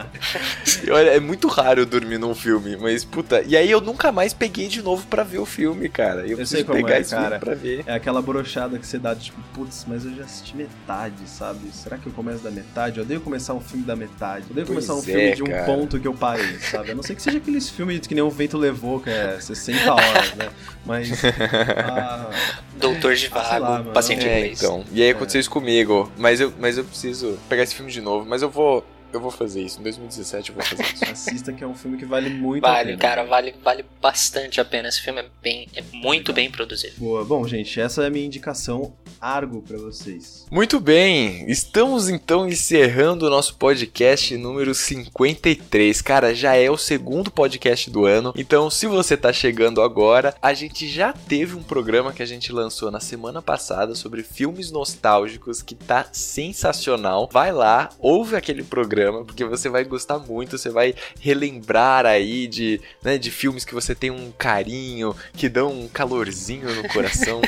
Olha, 0.91 1.11
é 1.11 1.21
muito 1.21 1.49
raro 1.49 1.81
eu 1.81 1.87
dormir 1.87 2.19
num 2.19 2.35
filme, 2.35 2.77
mas 2.77 3.05
puta. 3.05 3.43
E 3.47 3.57
aí 3.57 3.71
eu 3.71 3.81
nunca 3.81 4.13
mais 4.13 4.33
peguei 4.33 4.69
de 4.69 4.83
novo 4.83 5.07
pra 5.07 5.23
ver 5.23 5.39
o 5.39 5.47
filme, 5.47 5.89
cara. 5.89 6.21
Eu, 6.23 6.31
Eu 6.31 6.37
preciso 6.37 6.57
sei 6.57 6.65
como 6.65 6.77
pegar 6.83 6.97
é, 6.97 7.01
esse 7.01 7.11
filme 7.11 7.25
cara. 7.25 7.39
pra 7.39 7.55
ver. 7.55 7.85
É 7.87 7.95
aquela 7.95 8.23
brochada 8.23 8.79
que 8.79 8.87
você 8.87 8.99
dá, 8.99 9.15
tipo, 9.15 9.41
putz, 9.55 9.85
mas 9.89 10.05
eu 10.05 10.15
já 10.15 10.25
assisti 10.25 10.57
metade, 10.57 11.15
sabe? 11.27 11.61
Será 11.73 11.97
que 11.99 12.07
eu 12.07 12.13
começo 12.13 12.43
da 12.43 12.51
metade? 12.51 12.99
Eu 12.99 13.05
odeio 13.05 13.21
começar 13.21 13.55
um 13.55 13.61
filme 13.61 13.85
da 13.85 13.97
metade. 13.97 14.45
Eu 14.47 14.53
odeio 14.53 14.67
Pois 14.67 14.87
começar 14.87 14.95
um 14.95 14.99
é, 14.99 15.03
filme 15.03 15.35
de 15.37 15.43
um 15.43 15.47
cara. 15.47 15.65
ponto 15.65 15.99
que 16.01 16.09
eu 16.09 16.15
parei, 16.15 16.59
sabe? 16.61 16.91
A 16.91 16.95
não 16.95 17.03
ser 17.03 17.15
que 17.15 17.23
seja 17.23 17.39
aqueles 17.39 17.69
filmes 17.69 18.01
que 18.07 18.15
nem 18.15 18.23
o 18.23 18.31
vento 18.31 18.57
levou, 18.57 19.01
que 19.01 19.11
é 19.11 19.39
60 19.41 19.93
horas, 19.95 20.35
né? 20.35 20.49
Mas. 20.85 21.11
ah, 21.25 22.31
Doutor 22.79 23.15
de 23.15 23.31
Ah, 23.33 23.39
Vago, 23.59 23.65
mano. 23.65 23.93
paciente 23.93 24.27
É, 24.29 24.39
inglês. 24.39 24.63
então. 24.63 24.85
E 24.93 25.03
aí 25.03 25.11
aconteceu 25.11 25.41
isso 25.41 25.51
comigo. 25.51 26.11
Mas 26.19 26.41
eu, 26.41 26.46
mas 26.59 26.79
eu 26.79 26.85
preciso 26.85 27.39
pegar 27.49 27.63
esse 27.63 27.75
filme 27.75 27.91
de 27.91 28.01
novo. 28.01 28.27
Mas 28.29 28.43
eu 28.43 28.51
vou. 28.51 28.85
Eu 29.13 29.21
vou 29.21 29.31
fazer 29.31 29.63
isso. 29.63 29.79
Em 29.81 29.83
2017 29.85 30.51
eu 30.51 30.55
vou 30.57 30.65
fazer 30.65 30.83
isso. 30.83 31.05
assista 31.11 31.53
que 31.53 31.63
é 31.63 31.67
um 31.67 31.75
filme 31.75 31.97
que 31.97 32.05
vale 32.05 32.29
muito 32.29 32.65
a 32.67 32.73
Vale, 32.73 32.89
pena. 32.91 32.99
cara, 32.99 33.25
vale, 33.25 33.55
vale 33.63 33.85
bastante 34.03 34.61
a 34.61 34.65
pena. 34.65 34.89
Esse 34.89 35.01
filme 35.01 35.21
é 35.21 35.27
bem, 35.43 35.69
é 35.75 35.83
muito 35.93 36.33
bem 36.33 36.51
produzido. 36.51 36.95
Boa. 36.99 37.25
Bom, 37.25 37.47
gente, 37.47 37.81
essa 37.81 38.03
é 38.03 38.07
a 38.09 38.11
minha 38.11 38.27
indicação 38.27 38.93
Argo 39.21 39.63
pra 39.63 39.79
vocês. 39.79 40.47
Muito 40.51 40.79
bem, 40.79 41.51
estamos 41.51 42.09
então 42.09 42.49
encerrando 42.49 43.27
o 43.27 43.31
nosso 43.31 43.57
podcast 43.57 44.37
número 44.37 44.75
53. 44.75 46.03
Cara, 46.03 46.35
já 46.35 46.55
é 46.55 46.71
o 46.71 46.77
segundo 46.77 47.31
podcast 47.31 47.91
do 47.91 48.05
ano. 48.05 48.33
Então, 48.37 48.71
se 48.71 48.87
você 48.87 49.17
tá 49.17 49.33
chegando 49.33 49.83
agora, 49.83 50.35
a 50.41 50.55
gente 50.55 50.89
já 50.89 51.13
teve 51.13 51.57
um 51.57 51.63
programa 51.63 52.13
que 52.13 52.23
a 52.23 52.27
gente 52.27 52.53
lançou 52.53 52.91
na 52.91 53.01
semana 53.01 53.41
passada 53.43 53.95
sobre 53.95 54.23
filmes 54.23 54.71
nostálgicos 54.71 55.63
que 55.63 55.75
tá 55.75 56.07
sensacional. 56.13 57.29
Vai 57.33 57.53
lá, 57.53 57.91
ouve 57.99 58.37
aquele 58.37 58.63
programa, 58.63 59.25
porque 59.25 59.45
você 59.45 59.69
vai 59.69 59.85
gostar 59.85 60.19
muito, 60.19 60.59
você 60.59 60.71
vai 60.71 60.95
relembrar 61.21 62.07
aí 62.07 62.47
de, 62.47 62.81
né, 63.03 63.19
de 63.19 63.31
filmes 63.31 63.65
que 63.65 63.75
você 63.75 63.95
tem 63.95 64.11
um 64.11 64.33
carinho, 64.37 65.15
que 65.33 65.49
dão 65.49 65.73
um 65.73 65.89
calorzinho 65.89 66.75
no 66.75 66.89
coração. 66.89 67.41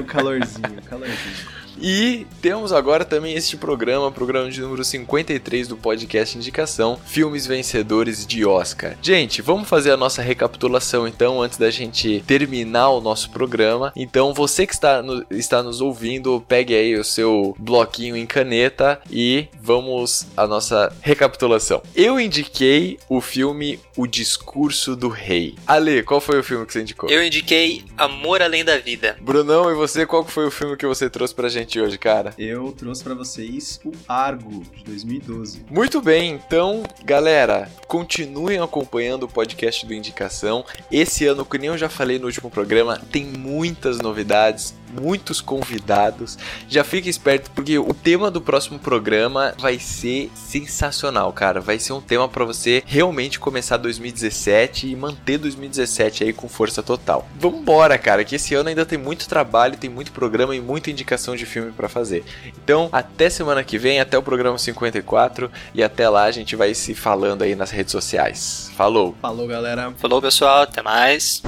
o 0.00 0.04
calorzinho, 0.06 0.67
o 0.76 0.82
calorzinho. 0.82 1.57
E 1.80 2.26
temos 2.42 2.72
agora 2.72 3.04
também 3.04 3.34
este 3.34 3.56
programa, 3.56 4.10
programa 4.10 4.50
de 4.50 4.60
número 4.60 4.82
53 4.82 5.68
do 5.68 5.76
podcast 5.76 6.36
Indicação, 6.36 6.98
filmes 7.06 7.46
vencedores 7.46 8.26
de 8.26 8.44
Oscar. 8.44 8.96
Gente, 9.00 9.40
vamos 9.40 9.68
fazer 9.68 9.92
a 9.92 9.96
nossa 9.96 10.22
recapitulação 10.22 11.06
então 11.06 11.40
antes 11.40 11.58
da 11.58 11.70
gente 11.70 12.22
terminar 12.26 12.90
o 12.90 13.00
nosso 13.00 13.30
programa. 13.30 13.92
Então, 13.94 14.34
você 14.34 14.66
que 14.66 14.74
está, 14.74 15.02
no, 15.02 15.24
está 15.30 15.62
nos 15.62 15.80
ouvindo, 15.80 16.44
pegue 16.48 16.74
aí 16.74 16.96
o 16.96 17.04
seu 17.04 17.54
bloquinho 17.58 18.16
em 18.16 18.26
caneta 18.26 19.00
e 19.10 19.46
vamos 19.60 20.26
à 20.36 20.46
nossa 20.46 20.92
recapitulação. 21.00 21.82
Eu 21.94 22.18
indiquei 22.18 22.98
o 23.08 23.20
filme 23.20 23.78
O 23.96 24.06
Discurso 24.06 24.96
do 24.96 25.08
Rei. 25.08 25.54
Ale, 25.66 26.02
qual 26.02 26.20
foi 26.20 26.38
o 26.38 26.42
filme 26.42 26.66
que 26.66 26.72
você 26.72 26.82
indicou? 26.82 27.08
Eu 27.08 27.24
indiquei 27.24 27.84
Amor 27.96 28.42
Além 28.42 28.64
da 28.64 28.78
Vida. 28.78 29.16
Brunão, 29.20 29.70
e 29.70 29.74
você, 29.74 30.06
qual 30.06 30.24
foi 30.24 30.46
o 30.46 30.50
filme 30.50 30.76
que 30.76 30.86
você 30.86 31.08
trouxe 31.08 31.34
pra 31.34 31.48
gente 31.48 31.67
hoje, 31.76 31.98
cara? 31.98 32.32
Eu 32.38 32.70
trouxe 32.70 33.02
para 33.02 33.14
vocês 33.14 33.80
o 33.84 33.90
Argo, 34.06 34.62
de 34.74 34.84
2012. 34.84 35.64
Muito 35.68 36.00
bem, 36.00 36.32
então, 36.32 36.84
galera, 37.04 37.68
continuem 37.88 38.60
acompanhando 38.60 39.24
o 39.24 39.28
podcast 39.28 39.84
do 39.84 39.92
Indicação. 39.92 40.64
Esse 40.90 41.26
ano, 41.26 41.44
que 41.44 41.58
nem 41.58 41.68
eu 41.68 41.78
já 41.78 41.88
falei 41.88 42.18
no 42.18 42.26
último 42.26 42.48
programa, 42.48 43.00
tem 43.10 43.24
muitas 43.24 43.98
novidades, 43.98 44.74
muitos 44.92 45.40
convidados. 45.40 46.38
Já 46.68 46.84
fique 46.84 47.08
esperto 47.08 47.50
porque 47.50 47.78
o 47.78 47.92
tema 47.92 48.30
do 48.30 48.40
próximo 48.40 48.78
programa 48.78 49.54
vai 49.58 49.78
ser 49.78 50.30
sensacional, 50.34 51.32
cara. 51.32 51.60
Vai 51.60 51.78
ser 51.78 51.92
um 51.92 52.00
tema 52.00 52.28
para 52.28 52.44
você 52.44 52.82
realmente 52.86 53.40
começar 53.40 53.76
2017 53.76 54.88
e 54.88 54.96
manter 54.96 55.38
2017 55.38 56.24
aí 56.24 56.32
com 56.32 56.48
força 56.48 56.82
total. 56.82 57.28
Vambora, 57.38 57.98
cara, 57.98 58.24
que 58.24 58.36
esse 58.36 58.54
ano 58.54 58.68
ainda 58.68 58.86
tem 58.86 58.98
muito 58.98 59.28
trabalho, 59.28 59.76
tem 59.76 59.90
muito 59.90 60.12
programa 60.12 60.54
e 60.54 60.60
muita 60.60 60.90
indicação 60.90 61.34
de 61.34 61.46
filme 61.46 61.57
para 61.76 61.88
fazer. 61.88 62.24
Então, 62.46 62.88
até 62.92 63.28
semana 63.30 63.62
que 63.64 63.78
vem, 63.78 64.00
até 64.00 64.16
o 64.16 64.22
programa 64.22 64.58
54 64.58 65.50
e 65.74 65.82
até 65.82 66.08
lá 66.08 66.24
a 66.24 66.30
gente 66.30 66.56
vai 66.56 66.74
se 66.74 66.94
falando 66.94 67.42
aí 67.42 67.54
nas 67.54 67.70
redes 67.70 67.92
sociais. 67.92 68.70
Falou. 68.76 69.14
Falou, 69.20 69.46
galera. 69.46 69.92
Falou, 69.96 70.20
pessoal. 70.20 70.62
Até 70.62 70.82
mais. 70.82 71.42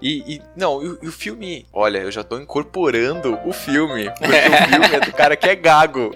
E, 0.00 0.36
e 0.36 0.42
não, 0.56 0.82
e, 0.82 0.98
e 1.02 1.08
o 1.08 1.12
filme. 1.12 1.66
Olha, 1.72 1.98
eu 1.98 2.10
já 2.10 2.22
tô 2.22 2.38
incorporando 2.38 3.38
o 3.44 3.52
filme. 3.52 4.10
Porque 4.10 4.26
o 4.26 4.68
filme 4.70 4.96
é 4.96 5.00
do 5.00 5.12
cara 5.12 5.36
que 5.36 5.48
é 5.48 5.54
gago. 5.54 6.14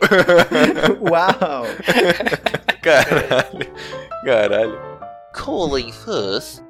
Uau! 1.01 1.65
Caralho. 2.81 3.73
Caralho. 4.25 4.79
Colin 5.35 5.93
Firth. 5.93 6.61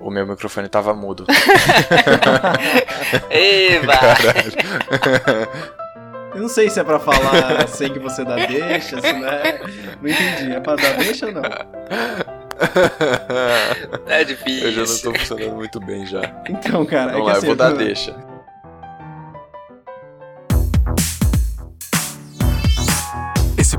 O 0.00 0.10
meu 0.10 0.26
microfone 0.26 0.68
tava 0.68 0.94
mudo. 0.94 1.24
Eba! 3.30 3.96
Caralho. 3.96 5.48
Eu 6.34 6.42
não 6.42 6.48
sei 6.48 6.70
se 6.70 6.78
é 6.78 6.84
pra 6.84 7.00
falar 7.00 7.66
sem 7.68 7.92
que 7.92 7.98
você 7.98 8.24
dá 8.24 8.36
deixa, 8.36 9.00
se 9.00 9.12
não 9.12 9.26
é. 9.28 9.60
Não 10.00 10.08
entendi. 10.08 10.52
É 10.52 10.60
pra 10.60 10.76
dar 10.76 10.96
deixa 10.98 11.26
ou 11.26 11.32
não? 11.32 11.42
É 14.06 14.22
difícil. 14.24 14.68
Eu 14.68 14.72
já 14.86 14.92
não 14.92 14.98
tô 15.12 15.18
funcionando 15.18 15.56
muito 15.56 15.80
bem 15.80 16.06
já. 16.06 16.20
Então, 16.48 16.84
cara, 16.86 17.12
Vamos 17.12 17.28
é 17.28 17.32
lá, 17.32 17.40
que 17.40 17.46
eu 17.46 17.50
vou 17.50 17.50
assim, 17.50 17.56
dar 17.56 17.70
não- 17.70 17.76
deixa. 17.76 18.14